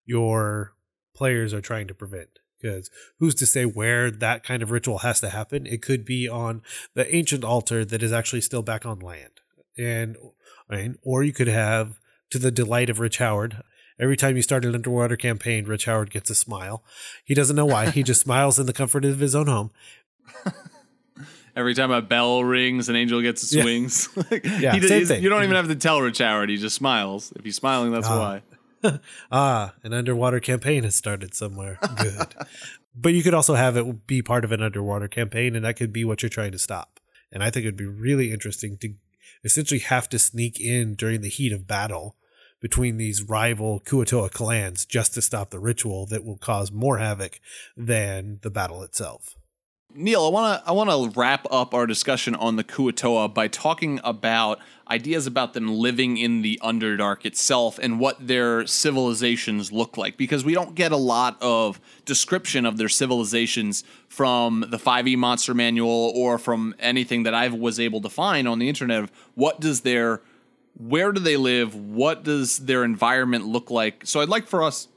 your 0.05 0.75
players 1.15 1.53
are 1.53 1.61
trying 1.61 1.89
to 1.89 1.95
prevent. 1.95 2.29
Because 2.61 2.91
who's 3.19 3.35
to 3.37 3.47
say 3.47 3.65
where 3.65 4.11
that 4.11 4.43
kind 4.43 4.63
of 4.63 4.71
ritual 4.71 4.99
has 4.99 5.21
to 5.21 5.29
happen? 5.29 5.67
It 5.67 5.83
could 5.83 6.07
be 6.07 6.27
on 6.27 6.63
the 6.95 7.15
ancient 7.15 7.45
altar 7.45 7.85
that 7.85 8.03
is 8.03 8.13
actually 8.13 8.41
still 8.41 8.63
back 8.63 8.87
on 8.87 8.99
land, 8.99 9.33
and 9.77 10.17
I 10.71 10.77
mean, 10.77 10.97
or 11.03 11.23
you 11.23 11.35
could 11.35 11.49
have, 11.49 12.01
to 12.31 12.39
the 12.39 12.51
delight 12.51 12.91
of 12.91 12.99
Rich 12.99 13.19
Howard, 13.19 13.63
every 13.99 14.17
time 14.17 14.37
you 14.37 14.43
start 14.43 14.65
an 14.65 14.75
underwater 14.75 15.17
campaign, 15.17 15.65
Rich 15.67 15.85
Howard 15.87 16.11
gets 16.11 16.31
a 16.31 16.35
smile. 16.35 16.83
He 17.25 17.35
doesn't 17.35 17.57
know 17.57 17.67
why. 17.67 17.91
he 17.91 18.03
just 18.03 18.21
smiles 18.27 18.59
in 18.59 18.67
the 18.67 18.73
comfort 18.73 19.05
of 19.05 19.19
his 19.21 19.35
own 19.35 19.47
home. 19.47 19.71
Every 21.57 21.73
time 21.73 21.91
a 21.91 22.03
bell 22.03 22.45
rings, 22.45 22.91
an 22.91 22.97
angel 22.97 23.23
gets 23.23 23.43
its 23.43 23.55
Yeah. 23.55 23.65
wings. 23.65 24.11
Like, 24.31 24.45
Yeah, 24.61 24.75
he 24.75 24.87
same 24.87 25.07
thing. 25.07 25.23
You 25.23 25.31
don't 25.31 25.43
even 25.43 25.57
have 25.57 25.69
to 25.69 25.75
tell 25.75 26.03
Rich 26.03 26.19
Howard. 26.19 26.51
He 26.51 26.59
just 26.59 26.77
smiles. 26.77 27.33
If 27.35 27.45
he's 27.45 27.57
smiling, 27.57 27.93
that's 27.93 28.07
Ah. 28.09 28.41
why. 28.83 29.01
Ah, 29.33 29.75
an 29.83 29.95
underwater 29.95 30.39
campaign 30.39 30.85
has 30.85 30.95
started 30.95 31.35
somewhere. 31.35 31.79
Good. 31.97 32.35
but 32.95 33.15
you 33.15 33.23
could 33.23 33.33
also 33.35 33.55
have 33.55 33.77
it 33.79 34.07
be 34.07 34.21
part 34.23 34.45
of 34.45 34.53
an 34.53 34.63
underwater 34.63 35.09
campaign, 35.09 35.57
and 35.57 35.65
that 35.65 35.77
could 35.77 35.93
be 35.95 36.05
what 36.05 36.23
you're 36.23 36.29
trying 36.29 36.53
to 36.53 36.59
stop. 36.59 37.01
And 37.33 37.43
I 37.43 37.51
think 37.51 37.65
it'd 37.65 37.77
be 37.77 37.87
really 37.87 38.31
interesting 38.33 38.77
to 38.79 38.95
essentially 39.43 39.81
have 39.81 40.09
to 40.11 40.19
sneak 40.19 40.61
in 40.61 40.95
during 40.95 41.23
the 41.23 41.29
heat 41.29 41.53
of 41.53 41.67
battle 41.67 42.17
between 42.67 42.97
these 42.97 43.23
rival 43.23 43.79
Kuo-toa 43.79 44.29
clans 44.29 44.85
just 44.85 45.15
to 45.15 45.23
stop 45.23 45.51
the 45.51 45.61
ritual 45.61 46.05
that 46.07 46.25
will 46.25 46.37
cause 46.37 46.73
more 46.73 46.99
havoc 46.99 47.39
than 47.77 48.41
the 48.43 48.51
battle 48.51 48.83
itself. 48.83 49.37
Neil, 49.95 50.27
I 50.27 50.29
want 50.31 50.65
to 50.65 50.69
I 50.69 50.73
want 50.73 50.91
to 50.91 51.17
wrap 51.17 51.47
up 51.49 51.75
our 51.75 51.87
discussion 51.87 52.35
on 52.35 52.57
the 52.57 52.65
Kuo-toa 52.65 53.29
by 53.29 53.47
talking 53.47 54.01
about 54.03 54.59
ideas 54.91 55.29
about 55.29 55.55
them 55.55 55.69
living 55.69 56.17
in 56.17 56.43
the 56.43 56.59
Underdark 56.61 57.25
itself 57.25 57.79
and 57.79 58.01
what 58.01 58.27
their 58.27 58.67
civilizations 58.67 59.71
look 59.71 59.97
like 59.97 60.17
because 60.17 60.45
we 60.45 60.53
don't 60.53 60.75
get 60.75 60.91
a 60.91 60.97
lot 60.97 61.41
of 61.41 61.81
description 62.05 62.67
of 62.67 62.79
their 62.79 62.89
civilizations 62.89 63.85
from 64.09 64.65
the 64.71 64.77
5e 64.77 65.17
monster 65.17 65.55
manual 65.55 66.13
or 66.17 66.37
from 66.37 66.75
anything 66.81 67.23
that 67.23 67.33
I 67.33 67.47
was 67.47 67.79
able 67.79 68.01
to 68.01 68.09
find 68.09 68.49
on 68.49 68.59
the 68.59 68.69
internet 68.69 69.05
of 69.05 69.13
what 69.37 69.61
does 69.61 69.83
their 69.83 70.21
where 70.79 71.13
do 71.13 71.21
they 71.21 71.37
live? 71.37 71.75
What 71.75 72.23
does 72.23 72.59
their 72.59 72.85
environment 72.85 73.47
look 73.47 73.71
like? 73.71 74.03
So 74.05 74.21
I'd 74.21 74.29
like 74.29 74.47
for 74.47 74.63
us 74.63 74.89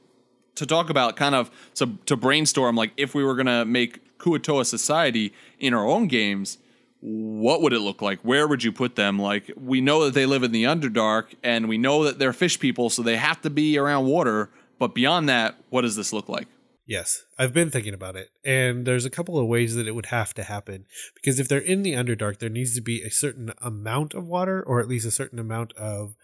to 0.56 0.66
talk 0.66 0.90
about 0.90 1.16
kind 1.16 1.34
of 1.34 1.50
to, 1.76 1.98
to 2.06 2.16
brainstorm 2.16 2.76
like 2.76 2.92
if 2.96 3.14
we 3.14 3.24
were 3.24 3.34
going 3.34 3.46
to 3.46 3.64
make 3.64 4.18
Kuo-toa 4.18 4.66
society 4.66 5.32
in 5.58 5.72
our 5.72 5.86
own 5.86 6.06
games, 6.06 6.58
what 7.00 7.62
would 7.62 7.72
it 7.72 7.80
look 7.80 8.02
like? 8.02 8.20
Where 8.20 8.46
would 8.46 8.62
you 8.62 8.72
put 8.72 8.94
them? 8.94 9.18
Like 9.18 9.50
we 9.56 9.80
know 9.80 10.04
that 10.04 10.12
they 10.12 10.26
live 10.26 10.42
in 10.42 10.52
the 10.52 10.64
Underdark 10.64 11.34
and 11.42 11.68
we 11.68 11.78
know 11.78 12.04
that 12.04 12.18
they're 12.18 12.34
fish 12.34 12.58
people, 12.60 12.90
so 12.90 13.02
they 13.02 13.16
have 13.16 13.40
to 13.40 13.50
be 13.50 13.78
around 13.78 14.06
water. 14.06 14.50
But 14.78 14.94
beyond 14.94 15.28
that, 15.30 15.56
what 15.70 15.82
does 15.82 15.96
this 15.96 16.12
look 16.12 16.28
like? 16.28 16.48
Yes, 16.90 17.22
I've 17.38 17.52
been 17.52 17.70
thinking 17.70 17.94
about 17.94 18.16
it, 18.16 18.30
and 18.44 18.84
there's 18.84 19.04
a 19.04 19.10
couple 19.10 19.38
of 19.38 19.46
ways 19.46 19.76
that 19.76 19.86
it 19.86 19.94
would 19.94 20.06
have 20.06 20.34
to 20.34 20.42
happen. 20.42 20.86
Because 21.14 21.38
if 21.38 21.46
they're 21.46 21.60
in 21.60 21.84
the 21.84 21.92
Underdark, 21.92 22.40
there 22.40 22.48
needs 22.48 22.74
to 22.74 22.80
be 22.80 23.00
a 23.00 23.12
certain 23.12 23.52
amount 23.62 24.12
of 24.12 24.26
water, 24.26 24.60
or 24.60 24.80
at 24.80 24.88
least 24.88 25.06
a 25.06 25.12
certain 25.12 25.38
amount 25.38 25.72
of 25.74 26.16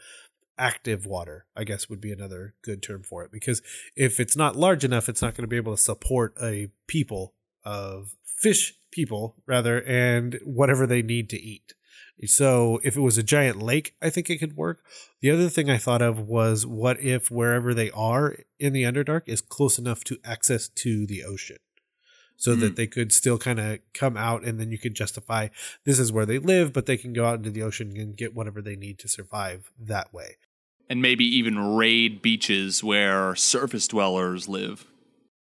active 0.59 1.07
water, 1.07 1.47
I 1.55 1.63
guess 1.63 1.89
would 1.89 2.01
be 2.01 2.11
another 2.11 2.55
good 2.63 2.83
term 2.83 3.05
for 3.05 3.23
it. 3.23 3.31
Because 3.31 3.63
if 3.95 4.19
it's 4.19 4.35
not 4.35 4.57
large 4.57 4.83
enough, 4.83 5.09
it's 5.09 5.23
not 5.23 5.37
going 5.37 5.45
to 5.45 5.49
be 5.49 5.57
able 5.57 5.77
to 5.77 5.81
support 5.81 6.35
a 6.43 6.73
people 6.89 7.35
of 7.65 8.17
fish 8.25 8.75
people 8.91 9.37
rather 9.47 9.81
and 9.85 10.41
whatever 10.43 10.85
they 10.85 11.01
need 11.01 11.31
to 11.31 11.41
eat. 11.41 11.75
So 12.25 12.81
if 12.83 12.97
it 12.97 13.01
was 13.01 13.19
a 13.19 13.23
giant 13.23 13.61
lake, 13.61 13.95
I 14.01 14.09
think 14.09 14.31
it 14.31 14.39
could 14.39 14.57
work. 14.57 14.83
The 15.21 15.31
other 15.31 15.49
thing 15.51 15.69
I 15.69 15.77
thought 15.77 16.01
of 16.01 16.19
was 16.19 16.65
what 16.65 16.99
if 17.01 17.31
wherever 17.31 17.75
they 17.75 17.91
are 17.91 18.39
in 18.59 18.73
the 18.73 18.85
Underdark 18.85 19.23
is 19.27 19.43
close 19.43 19.79
enough 19.79 20.03
to 20.05 20.19
access 20.25 20.69
to 20.69 21.07
the 21.07 21.23
ocean? 21.25 21.59
So 22.39 22.55
Mm. 22.55 22.61
that 22.61 22.77
they 22.77 22.87
could 22.87 23.13
still 23.13 23.39
kind 23.39 23.59
of 23.59 23.79
come 23.95 24.17
out 24.17 24.45
and 24.45 24.61
then 24.61 24.71
you 24.71 24.79
could 24.79 24.95
justify 24.95 25.49
this 25.85 25.99
is 25.99 26.13
where 26.13 26.27
they 26.27 26.39
live, 26.39 26.73
but 26.73 26.87
they 26.87 26.97
can 26.99 27.13
go 27.13 27.25
out 27.25 27.39
into 27.39 27.51
the 27.51 27.63
ocean 27.63 27.97
and 27.97 28.17
get 28.17 28.35
whatever 28.35 28.61
they 28.61 28.77
need 28.77 28.99
to 29.01 29.09
survive 29.09 29.73
that 29.79 30.13
way. 30.13 30.37
And 30.89 31.03
maybe 31.03 31.25
even 31.25 31.59
raid 31.77 32.23
beaches 32.23 32.85
where 32.85 33.35
surface 33.35 33.89
dwellers 33.89 34.49
live. 34.49 34.87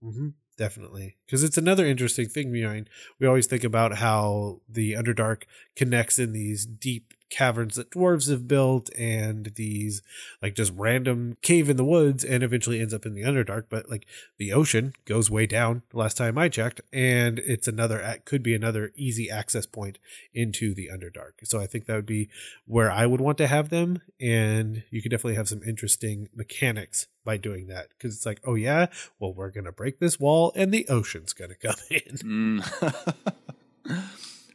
Mm-hmm. 0.04 0.30
Definitely, 0.58 1.18
because 1.26 1.44
it's 1.44 1.58
another 1.58 1.86
interesting 1.86 2.28
thing. 2.28 2.52
Know, 2.52 2.84
we 3.20 3.26
always 3.28 3.48
think 3.48 3.64
about 3.64 3.98
how 3.98 4.62
the 4.70 4.94
Underdark 4.94 5.44
connects 5.76 6.20
in 6.20 6.34
these 6.34 6.66
deep 6.66 7.14
caverns 7.32 7.76
that 7.76 7.90
dwarves 7.90 8.30
have 8.30 8.48
built, 8.48 8.92
and 8.96 9.54
these 9.56 10.04
like 10.42 10.54
just 10.54 10.74
random 10.76 11.38
cave 11.42 11.70
in 11.70 11.78
the 11.78 11.84
woods, 11.84 12.24
and 12.24 12.44
eventually 12.44 12.80
ends 12.80 12.94
up 12.94 13.06
in 13.06 13.16
the 13.16 13.24
Underdark. 13.24 13.66
But 13.70 13.90
like 13.90 14.06
the 14.38 14.54
ocean 14.54 14.94
goes 15.06 15.32
way 15.32 15.48
down. 15.48 15.82
Last 15.94 16.18
time 16.18 16.38
I 16.38 16.50
checked, 16.50 16.82
and 16.94 17.40
it's 17.40 17.68
another 17.68 18.20
could 18.26 18.44
be 18.44 18.54
another 18.54 18.92
easy 18.96 19.32
access 19.32 19.66
point 19.66 19.98
into 20.34 20.76
the 20.76 20.90
Underdark. 20.94 21.32
So 21.46 21.60
I 21.60 21.66
think 21.66 21.86
that 21.86 21.96
would 21.96 22.06
be 22.06 22.30
where 22.66 22.92
I 22.92 23.08
would 23.08 23.22
want 23.22 23.40
to 23.40 23.48
have 23.48 23.70
them, 23.70 24.02
and 24.20 24.84
you 24.92 25.02
could 25.02 25.10
definitely 25.10 25.36
have 25.36 25.50
some 25.50 25.64
interesting 25.64 26.30
mechanics 26.36 27.08
by 27.24 27.38
doing 27.38 27.68
that 27.68 27.90
because 27.90 28.16
it's 28.16 28.26
like, 28.26 28.42
oh 28.46 28.56
yeah, 28.56 28.88
well 29.20 29.34
we're 29.34 29.52
gonna 29.52 29.72
break 29.72 30.00
this 30.00 30.20
wall, 30.20 30.52
and 30.56 30.72
the 30.72 30.88
ocean's 30.90 31.34
gonna 31.34 31.56
come 31.56 31.76
in. 31.90 32.18
Mm. 32.18 33.34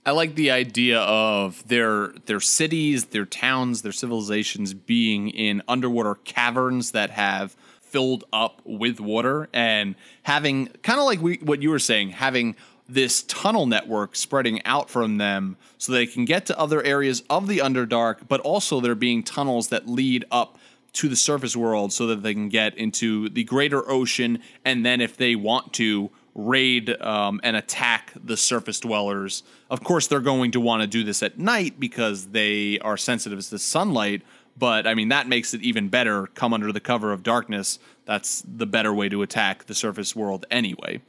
I 0.07 0.13
like 0.13 0.37
the 0.37 0.53
idea 0.53 1.01
of 1.01 1.67
their 1.67 2.15
their 2.27 2.39
cities, 2.39 3.07
their 3.07 3.27
towns, 3.27 3.83
their 3.83 3.91
civilizations 3.91 4.73
being 4.73 5.29
in 5.29 5.63
underwater 5.67 6.15
caverns 6.15 6.93
that 6.93 7.11
have 7.11 7.57
filled 7.81 8.23
up 8.33 8.63
with 8.65 9.01
water 9.01 9.49
and 9.53 9.97
having 10.23 10.69
kind 10.85 11.01
of 11.01 11.07
like 11.07 11.21
we, 11.21 11.39
what 11.39 11.61
you 11.61 11.71
were 11.71 11.81
saying, 11.81 12.11
having 12.11 12.55
this 12.89 13.25
tunnel 13.25 13.67
network 13.67 14.15
spreading 14.15 14.65
out 14.65 14.89
from 14.89 15.19
them 15.19 15.57
so 15.77 15.91
they 15.91 16.07
can 16.07 16.25
get 16.25 16.47
to 16.47 16.57
other 16.57 16.85
areas 16.85 17.25
of 17.29 17.49
the 17.49 17.59
Underdark, 17.59 18.29
but 18.29 18.41
also 18.43 18.81
there 18.81 18.95
being 18.95 19.25
tunnels 19.25 19.69
that 19.69 19.89
lead 19.89 20.25
up 20.31 20.57
to 20.93 21.09
the 21.09 21.17
surface 21.17 21.57
world 21.57 21.93
so 21.93 22.07
that 22.07 22.23
they 22.23 22.33
can 22.33 22.49
get 22.49 22.79
into 22.79 23.29
the 23.29 23.43
greater 23.43 23.89
ocean. 23.91 24.41
And 24.65 24.87
then 24.87 25.01
if 25.01 25.17
they 25.17 25.35
want 25.35 25.73
to 25.75 26.11
raid 26.39 26.91
um, 27.01 27.41
and 27.43 27.57
attack 27.57 28.13
the 28.23 28.37
surface 28.37 28.79
dwellers 28.81 29.43
of 29.71 29.83
course 29.83 30.07
they're 30.07 30.21
going 30.21 30.51
to 30.51 30.61
want 30.61 30.83
to 30.83 30.87
do 30.87 31.03
this 31.03 31.23
at 31.23 31.39
night 31.39 31.81
because 31.81 32.27
they 32.29 32.79
are 32.81 32.97
sensitive 32.99 33.41
to 33.49 33.59
sunlight 33.59 34.21
but 34.59 34.87
i 34.87 34.93
mean 34.95 35.09
that 35.09 35.27
makes 35.29 35.55
it 35.55 35.63
even 35.63 35.89
better 35.89 36.27
come 36.35 36.53
under 36.53 36.71
the 36.73 36.81
cover 36.81 37.11
of 37.11 37.23
darkness 37.23 37.79
that's 38.05 38.43
the 38.47 38.67
better 38.67 38.93
way 38.93 39.09
to 39.09 39.23
attack 39.23 39.65
the 39.65 39.75
surface 39.75 40.15
world 40.15 40.45
anyway 40.51 41.01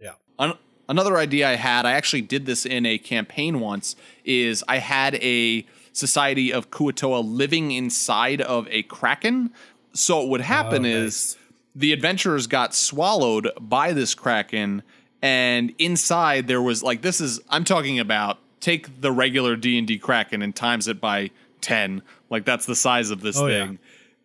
Yeah. 0.00 0.12
An- 0.38 0.54
another 0.88 1.16
idea 1.18 1.48
I 1.48 1.56
had, 1.56 1.84
I 1.84 1.92
actually 1.92 2.22
did 2.22 2.46
this 2.46 2.64
in 2.64 2.86
a 2.86 2.98
campaign 2.98 3.60
once, 3.60 3.96
is 4.24 4.62
I 4.68 4.78
had 4.78 5.16
a 5.16 5.66
society 5.92 6.52
of 6.52 6.70
Kuo-toa 6.70 7.20
living 7.20 7.72
inside 7.72 8.40
of 8.40 8.66
a 8.70 8.82
kraken. 8.84 9.50
So 9.94 10.18
what 10.18 10.28
would 10.28 10.40
happen 10.40 10.84
Oh, 10.86 10.88
is 10.88 11.36
the 11.74 11.92
adventurers 11.92 12.46
got 12.46 12.74
swallowed 12.74 13.48
by 13.60 13.92
this 13.92 14.14
kraken, 14.14 14.82
and 15.20 15.72
inside 15.78 16.46
there 16.46 16.62
was 16.62 16.82
like 16.82 17.02
this 17.02 17.20
is 17.20 17.40
I'm 17.48 17.64
talking 17.64 17.98
about 17.98 18.38
take 18.60 19.00
the 19.00 19.12
regular 19.12 19.56
D 19.56 19.78
and 19.78 19.86
D 19.86 19.98
kraken 19.98 20.42
and 20.42 20.54
times 20.54 20.88
it 20.88 21.00
by 21.00 21.30
ten, 21.60 22.02
like 22.30 22.44
that's 22.44 22.66
the 22.66 22.74
size 22.76 23.10
of 23.10 23.20
this 23.20 23.38
Oh, 23.38 23.46
yeah. 23.46 23.66
thing. 23.66 23.78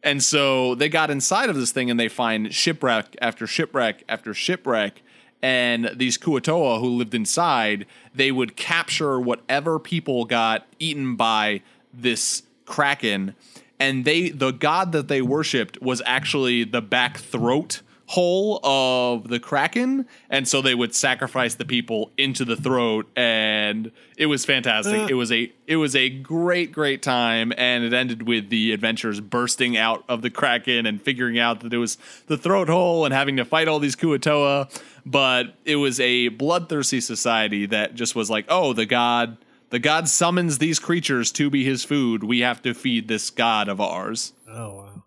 And 0.03 0.23
so 0.23 0.75
they 0.75 0.89
got 0.89 1.09
inside 1.09 1.49
of 1.49 1.55
this 1.55 1.71
thing 1.71 1.89
and 1.89 1.99
they 1.99 2.07
find 2.07 2.53
shipwreck 2.53 3.15
after 3.21 3.47
shipwreck 3.47 4.03
after 4.07 4.33
shipwreck. 4.33 5.01
And 5.41 5.91
these 5.95 6.17
Kuo-toa 6.17 6.79
who 6.79 6.87
lived 6.87 7.13
inside, 7.13 7.85
they 8.15 8.31
would 8.31 8.55
capture 8.55 9.19
whatever 9.19 9.77
people 9.79 10.25
got 10.25 10.65
eaten 10.79 11.15
by 11.15 11.61
this 11.93 12.43
kraken. 12.65 13.35
And 13.79 14.05
they 14.05 14.29
the 14.29 14.51
god 14.51 14.91
that 14.91 15.07
they 15.07 15.21
worshipped 15.21 15.81
was 15.81 16.01
actually 16.05 16.63
the 16.63 16.81
back 16.81 17.17
throat 17.17 17.81
hole 18.07 18.61
of 18.63 19.27
the 19.27 19.39
kraken. 19.39 20.07
And 20.29 20.47
so 20.47 20.61
they 20.61 20.73
would 20.73 20.95
sacrifice 20.95 21.55
the 21.55 21.65
people 21.65 22.11
into 22.17 22.45
the 22.45 22.55
throat 22.55 23.05
and 23.17 23.91
it 24.17 24.27
was 24.27 24.45
fantastic. 24.45 25.01
Uh. 25.01 25.07
It 25.09 25.13
was 25.13 25.31
a 25.31 25.51
it 25.67 25.75
was 25.75 25.95
a 25.95 26.09
great, 26.09 26.71
great 26.71 27.01
time, 27.01 27.51
and 27.57 27.83
it 27.83 27.93
ended 27.93 28.25
with 28.25 28.49
the 28.49 28.71
adventurers 28.71 29.19
bursting 29.19 29.75
out 29.75 30.05
of 30.07 30.21
the 30.21 30.29
kraken 30.29 30.85
and 30.85 31.01
figuring 31.01 31.37
out 31.37 31.59
that 31.59 31.73
it 31.73 31.77
was 31.77 31.97
the 32.27 32.37
throat 32.37 32.69
hole 32.69 33.03
and 33.03 33.13
having 33.13 33.35
to 33.37 33.45
fight 33.45 33.67
all 33.67 33.79
these 33.79 33.95
Kuo-toa. 33.95 34.69
But 35.05 35.55
it 35.65 35.75
was 35.75 35.99
a 35.99 36.29
bloodthirsty 36.29 37.01
society 37.01 37.65
that 37.67 37.95
just 37.95 38.15
was 38.15 38.29
like, 38.29 38.45
oh, 38.47 38.73
the 38.73 38.85
god, 38.85 39.37
the 39.69 39.79
god 39.79 40.07
summons 40.07 40.57
these 40.57 40.79
creatures 40.79 41.31
to 41.33 41.49
be 41.49 41.63
his 41.63 41.83
food. 41.83 42.23
We 42.23 42.39
have 42.39 42.61
to 42.63 42.73
feed 42.73 43.07
this 43.07 43.29
god 43.29 43.67
of 43.67 43.81
ours. 43.81 44.33
Oh 44.49 44.75
wow, 44.75 45.03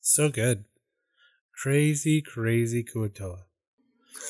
so 0.00 0.28
good, 0.28 0.64
crazy, 1.54 2.22
crazy 2.22 2.84
Kuo-toa. 2.84 3.44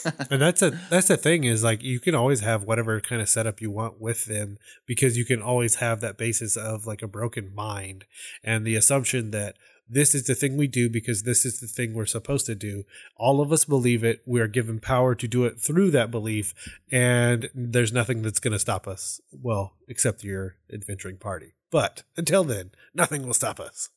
and 0.31 0.41
that's 0.41 0.63
a 0.63 0.71
that's 0.91 1.09
the 1.09 1.17
thing 1.17 1.45
is 1.45 1.63
like 1.63 1.83
you 1.83 2.01
can 2.01 2.15
always 2.15 2.41
have 2.41 2.65
whatever 2.65 3.01
kind 3.01 3.21
of 3.21 3.29
setup 3.29 3.61
you 3.61 3.71
want 3.71 4.01
with 4.01 4.27
them 4.27 4.57
because 4.87 5.17
you 5.17 5.25
can 5.25 5.43
always 5.43 5.77
have 5.77 6.01
that 6.01 6.17
basis 6.17 6.57
of 6.57 6.87
like 6.87 7.03
a 7.03 7.09
broken 7.09 7.55
mind 7.55 8.05
and 8.43 8.67
the 8.67 8.75
assumption 8.75 9.31
that 9.31 9.57
this 9.89 10.15
is 10.15 10.25
the 10.25 10.35
thing 10.35 10.57
we 10.57 10.67
do 10.67 10.89
because 10.89 11.23
this 11.23 11.45
is 11.45 11.61
the 11.61 11.67
thing 11.67 11.95
we're 11.95 12.07
supposed 12.07 12.47
to 12.47 12.55
do. 12.55 12.85
All 13.17 13.41
of 13.41 13.53
us 13.53 13.65
believe 13.65 14.05
it. 14.05 14.23
We 14.27 14.41
are 14.41 14.49
given 14.49 14.81
power 14.81 15.15
to 15.15 15.29
do 15.29 15.45
it 15.45 15.61
through 15.61 15.91
that 15.93 16.11
belief, 16.11 16.55
and 16.91 17.51
there's 17.55 17.93
nothing 17.93 18.23
that's 18.23 18.41
going 18.41 18.53
to 18.53 18.59
stop 18.59 18.89
us. 18.89 19.21
Well, 19.33 19.75
except 19.89 20.25
your 20.25 20.57
adventuring 20.73 21.19
party. 21.19 21.55
But 21.71 22.05
until 22.17 22.45
then, 22.45 22.71
nothing 22.95 23.27
will 23.27 23.35
stop 23.35 23.61
us. 23.61 23.91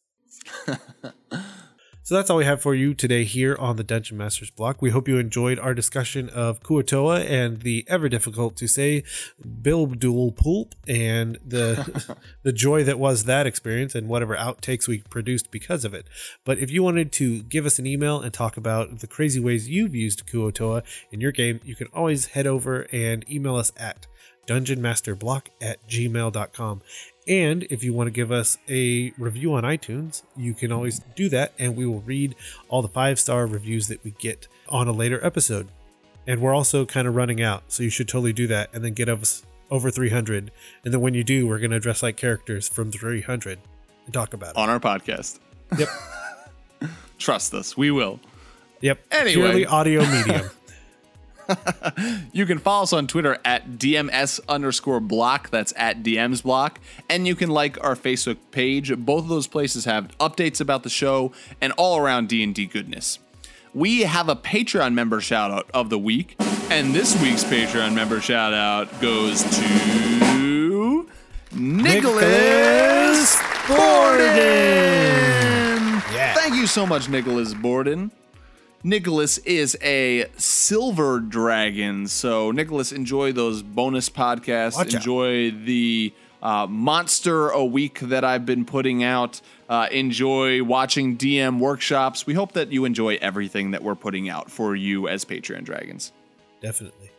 So 2.06 2.14
that's 2.14 2.30
all 2.30 2.38
we 2.38 2.46
have 2.46 2.62
for 2.62 2.76
you 2.76 2.94
today 2.94 3.24
here 3.24 3.58
on 3.60 3.78
the 3.78 3.84
Dungeon 3.84 4.16
Masters 4.16 4.52
block. 4.52 4.80
We 4.80 4.92
hope 4.92 5.08
you 5.08 5.18
enjoyed 5.18 5.58
our 5.58 5.74
discussion 5.74 6.30
of 6.30 6.62
Kuo-toa 6.62 7.22
and 7.22 7.62
the 7.62 7.84
ever 7.88 8.10
difficult 8.10 8.56
to 8.58 8.68
say 8.68 9.04
Bilbdul 9.44 10.34
Pulp 10.34 10.76
and 10.88 11.40
the 11.44 12.16
the 12.44 12.54
joy 12.54 12.84
that 12.84 13.00
was 13.00 13.24
that 13.24 13.48
experience 13.48 13.96
and 13.96 14.08
whatever 14.08 14.36
outtakes 14.36 14.88
we 14.88 15.00
produced 15.10 15.50
because 15.50 15.84
of 15.84 15.96
it. 15.96 16.06
But 16.44 16.60
if 16.60 16.70
you 16.70 16.84
wanted 16.84 17.12
to 17.14 17.42
give 17.42 17.66
us 17.66 17.80
an 17.80 17.88
email 17.88 18.22
and 18.22 18.32
talk 18.32 18.56
about 18.56 19.00
the 19.00 19.08
crazy 19.08 19.40
ways 19.40 19.68
you've 19.68 19.96
used 19.96 20.28
Kuo-toa 20.28 20.84
in 21.10 21.22
your 21.22 21.32
game, 21.32 21.60
you 21.64 21.76
can 21.76 21.88
always 21.88 22.28
head 22.28 22.46
over 22.46 22.86
and 22.92 23.28
email 23.28 23.56
us 23.56 23.72
at 23.78 24.06
dungeonmasterblock 24.48 25.48
at 25.62 25.86
gmail.com. 25.88 26.82
And 27.28 27.64
if 27.64 27.84
you 27.84 27.94
want 27.94 28.08
to 28.08 28.12
give 28.12 28.32
us 28.32 28.58
a 28.70 29.12
review 29.18 29.54
on 29.56 29.64
iTunes, 29.64 30.22
you 30.38 30.54
can 30.54 30.72
always 30.72 31.00
do 31.16 31.28
that, 31.30 31.54
and 31.58 31.76
we 31.76 31.86
will 31.86 32.02
read 32.02 32.36
all 32.70 32.82
the 32.82 32.88
five 32.88 33.20
star 33.20 33.48
reviews 33.48 33.88
that 33.88 34.04
we 34.04 34.12
get 34.12 34.48
on 34.70 34.88
a 34.88 34.92
later 34.92 35.24
episode. 35.26 35.70
And 36.28 36.42
we're 36.42 36.54
also 36.54 36.86
kind 36.86 37.08
of 37.08 37.16
running 37.16 37.42
out, 37.42 37.64
so 37.68 37.84
you 37.84 37.90
should 37.90 38.08
totally 38.08 38.34
do 38.34 38.48
that 38.48 38.70
and 38.74 38.84
then 38.84 38.94
get 38.94 39.10
us 39.10 39.44
over 39.72 39.90
300. 39.90 40.52
And 40.84 40.94
then 40.94 41.02
when 41.02 41.14
you 41.14 41.24
do, 41.24 41.48
we're 41.48 41.60
going 41.60 41.72
to 41.72 41.80
dress 41.80 42.04
like 42.04 42.18
characters 42.18 42.68
from 42.68 42.92
300 42.92 43.60
and 44.06 44.14
talk 44.14 44.34
about 44.34 44.52
it. 44.52 44.58
on 44.58 44.70
our 44.70 44.80
podcast. 44.80 45.40
Yep. 45.78 45.90
Trust 47.18 47.54
us, 47.54 47.76
we 47.78 47.92
will. 47.92 48.20
Yep. 48.82 49.00
Anyway. 49.12 49.34
Purely 49.34 49.66
audio 49.66 50.06
medium. 50.06 50.50
You 52.34 52.46
can 52.46 52.60
follow 52.60 52.84
us 52.84 52.92
on 52.92 53.08
Twitter 53.08 53.38
at 53.46 53.72
DMS 53.74 54.42
underscore 54.50 55.00
block. 55.00 55.50
That's 55.52 55.74
at 55.78 56.04
DMs 56.04 56.44
block. 56.44 56.82
And 57.10 57.26
you 57.26 57.34
can 57.36 57.50
like 57.50 57.82
our 57.84 57.96
Facebook 57.96 58.38
page. 58.52 58.94
Both 58.98 59.24
of 59.24 59.30
those 59.30 59.48
places 59.48 59.86
have 59.86 60.10
updates 60.18 60.60
about 60.60 60.84
the 60.84 60.90
show 60.90 61.32
and 61.62 61.72
all 61.78 61.98
around 61.98 62.28
D&D 62.28 62.66
goodness. 62.66 63.20
We 63.74 64.02
have 64.02 64.28
a 64.30 64.36
Patreon 64.36 64.94
member 64.94 65.22
shout 65.22 65.52
out 65.52 65.70
of 65.74 65.90
the 65.90 66.00
week. 66.00 66.36
And 66.70 66.94
this 66.94 67.20
week's 67.22 67.44
Patreon 67.44 67.94
member 67.94 68.20
shout 68.20 68.54
out 68.54 69.02
goes 69.02 69.44
to 69.44 71.08
Nicholas 71.54 73.36
Borden. 73.68 74.26
Yeah. 76.14 76.34
Thank 76.34 76.56
you 76.56 76.68
so 76.68 76.86
much, 76.86 77.08
Nicholas 77.10 77.54
Borden. 77.54 78.12
Nicholas 78.86 79.40
is 79.40 79.76
a 79.82 80.28
silver 80.38 81.20
dragon. 81.20 82.08
So, 82.08 82.52
Nicholas, 82.52 82.92
enjoy 82.92 83.32
those 83.32 83.64
bonus 83.64 84.12
podcasts. 84.12 84.76
Watch 84.76 84.90
out. 84.90 84.94
enjoy 84.94 85.50
the 85.50 86.14
uh, 86.44 86.68
monster 86.70 87.50
a 87.50 87.66
week 87.66 88.00
that 88.02 88.24
I've 88.24 88.46
been 88.46 88.64
putting 88.64 89.04
out. 89.04 89.42
Uh, 89.68 89.88
enjoy 89.92 90.64
watching 90.64 91.18
DM 91.18 91.58
workshops. 91.58 92.28
We 92.28 92.36
hope 92.36 92.52
that 92.52 92.72
you 92.72 92.86
enjoy 92.86 93.18
everything 93.22 93.72
that 93.72 93.82
we're 93.82 93.96
putting 93.96 94.30
out 94.30 94.52
for 94.52 94.76
you 94.76 95.08
as 95.08 95.26
Patreon 95.26 95.64
dragons. 95.64 96.12
Definitely. 96.62 97.10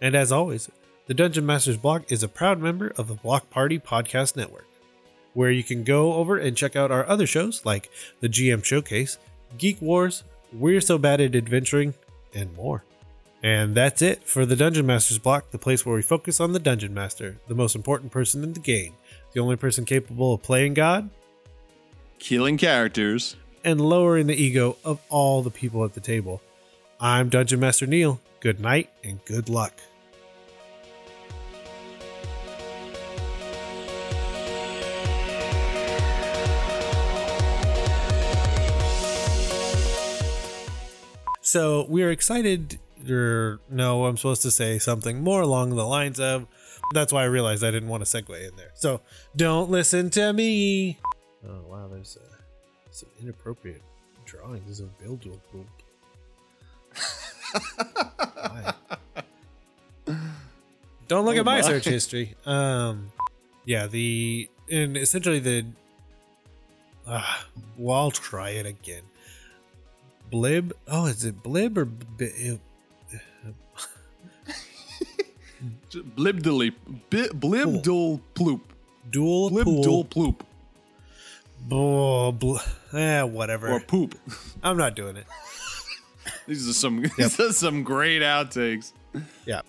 And 0.00 0.14
as 0.14 0.32
always, 0.32 0.70
the 1.06 1.12
Dungeon 1.12 1.44
Masters 1.44 1.76
block 1.76 2.10
is 2.10 2.22
a 2.22 2.28
proud 2.28 2.60
member 2.60 2.94
of 2.96 3.08
the 3.08 3.14
Block 3.14 3.50
Party 3.50 3.78
Podcast 3.78 4.36
Network, 4.36 4.68
where 5.34 5.50
you 5.50 5.62
can 5.62 5.84
go 5.84 6.14
over 6.14 6.38
and 6.38 6.56
check 6.56 6.76
out 6.76 6.90
our 6.90 7.06
other 7.06 7.26
shows 7.26 7.60
like 7.66 7.90
the 8.20 8.28
GM 8.30 8.64
Showcase, 8.64 9.18
Geek 9.58 9.78
Wars, 9.82 10.24
We're 10.52 10.80
So 10.80 10.98
Bad 10.98 11.20
at 11.20 11.34
Adventuring, 11.34 11.94
and 12.34 12.54
more. 12.56 12.84
And 13.42 13.74
that's 13.74 14.02
it 14.02 14.22
for 14.24 14.46
the 14.46 14.54
Dungeon 14.54 14.86
Masters 14.86 15.18
block, 15.18 15.50
the 15.50 15.58
place 15.58 15.84
where 15.84 15.96
we 15.96 16.02
focus 16.02 16.38
on 16.40 16.52
the 16.52 16.60
Dungeon 16.60 16.94
Master, 16.94 17.36
the 17.48 17.54
most 17.54 17.74
important 17.74 18.12
person 18.12 18.44
in 18.44 18.52
the 18.52 18.60
game, 18.60 18.94
the 19.32 19.40
only 19.40 19.56
person 19.56 19.84
capable 19.84 20.34
of 20.34 20.42
playing 20.42 20.74
God 20.74 21.10
Killing 22.18 22.56
characters. 22.56 23.34
and 23.64 23.80
lowering 23.80 24.28
the 24.28 24.40
ego 24.40 24.76
of 24.84 25.00
all 25.08 25.42
the 25.42 25.50
people 25.50 25.84
at 25.84 25.94
the 25.94 26.00
table. 26.00 26.40
I'm 27.00 27.28
Dungeon 27.30 27.58
Master 27.58 27.86
Neil. 27.86 28.20
Good 28.38 28.60
night 28.60 28.90
and 29.02 29.24
good 29.24 29.48
luck. 29.48 29.80
So 41.52 41.84
we're 41.86 42.10
excited, 42.10 42.78
or 43.10 43.60
no, 43.68 44.06
I'm 44.06 44.16
supposed 44.16 44.40
to 44.40 44.50
say 44.50 44.78
something 44.78 45.22
more 45.22 45.42
along 45.42 45.76
the 45.76 45.84
lines 45.84 46.18
of. 46.18 46.46
That's 46.94 47.12
why 47.12 47.24
I 47.24 47.26
realized 47.26 47.62
I 47.62 47.70
didn't 47.70 47.90
want 47.90 48.02
to 48.02 48.08
segue 48.08 48.48
in 48.48 48.56
there. 48.56 48.70
So 48.72 49.02
don't 49.36 49.70
listen 49.70 50.08
to 50.16 50.32
me. 50.32 50.98
Oh 51.46 51.60
wow, 51.68 51.88
there's 51.88 52.16
uh, 52.16 52.36
some 52.90 53.10
inappropriate 53.20 53.82
drawings 54.24 54.80
of. 54.80 54.88
Why? 58.34 58.74
Don't 61.06 61.26
look 61.26 61.36
Oh 61.36 61.40
at 61.40 61.44
my 61.44 61.56
my. 61.56 61.60
search 61.60 61.84
history. 61.84 62.34
Um, 62.46 63.12
yeah, 63.66 63.88
the 63.88 64.48
and 64.70 64.96
essentially 64.96 65.38
the. 65.38 65.66
Uh, 67.06 67.22
well, 67.76 67.98
I'll 67.98 68.10
try 68.10 68.50
it 68.50 68.64
again. 68.64 69.02
Blib. 70.32 70.72
Oh, 70.88 71.06
is 71.06 71.24
it 71.24 71.42
blib 71.42 71.76
or 71.76 71.84
b- 71.84 72.58
Blibdily. 76.16 76.74
Bi- 77.10 77.28
blibdul 77.28 78.20
ploop. 78.34 78.60
dual 79.10 79.50
Blibdul 79.50 79.84
pool? 80.10 80.32
ploop. 80.32 80.40
Oh, 81.70 82.32
bl- 82.32 82.56
eh, 82.96 83.22
whatever. 83.22 83.68
Or 83.70 83.80
poop. 83.80 84.14
I'm 84.62 84.76
not 84.76 84.96
doing 84.96 85.16
it. 85.16 85.26
These 86.46 86.68
are 86.68 86.72
some 86.72 87.02
these 87.16 87.38
are 87.38 87.52
some 87.52 87.82
great 87.84 88.22
outtakes. 88.22 88.92
Yeah. 89.46 89.62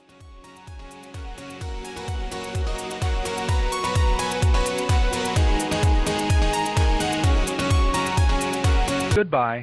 Goodbye. 9.15 9.61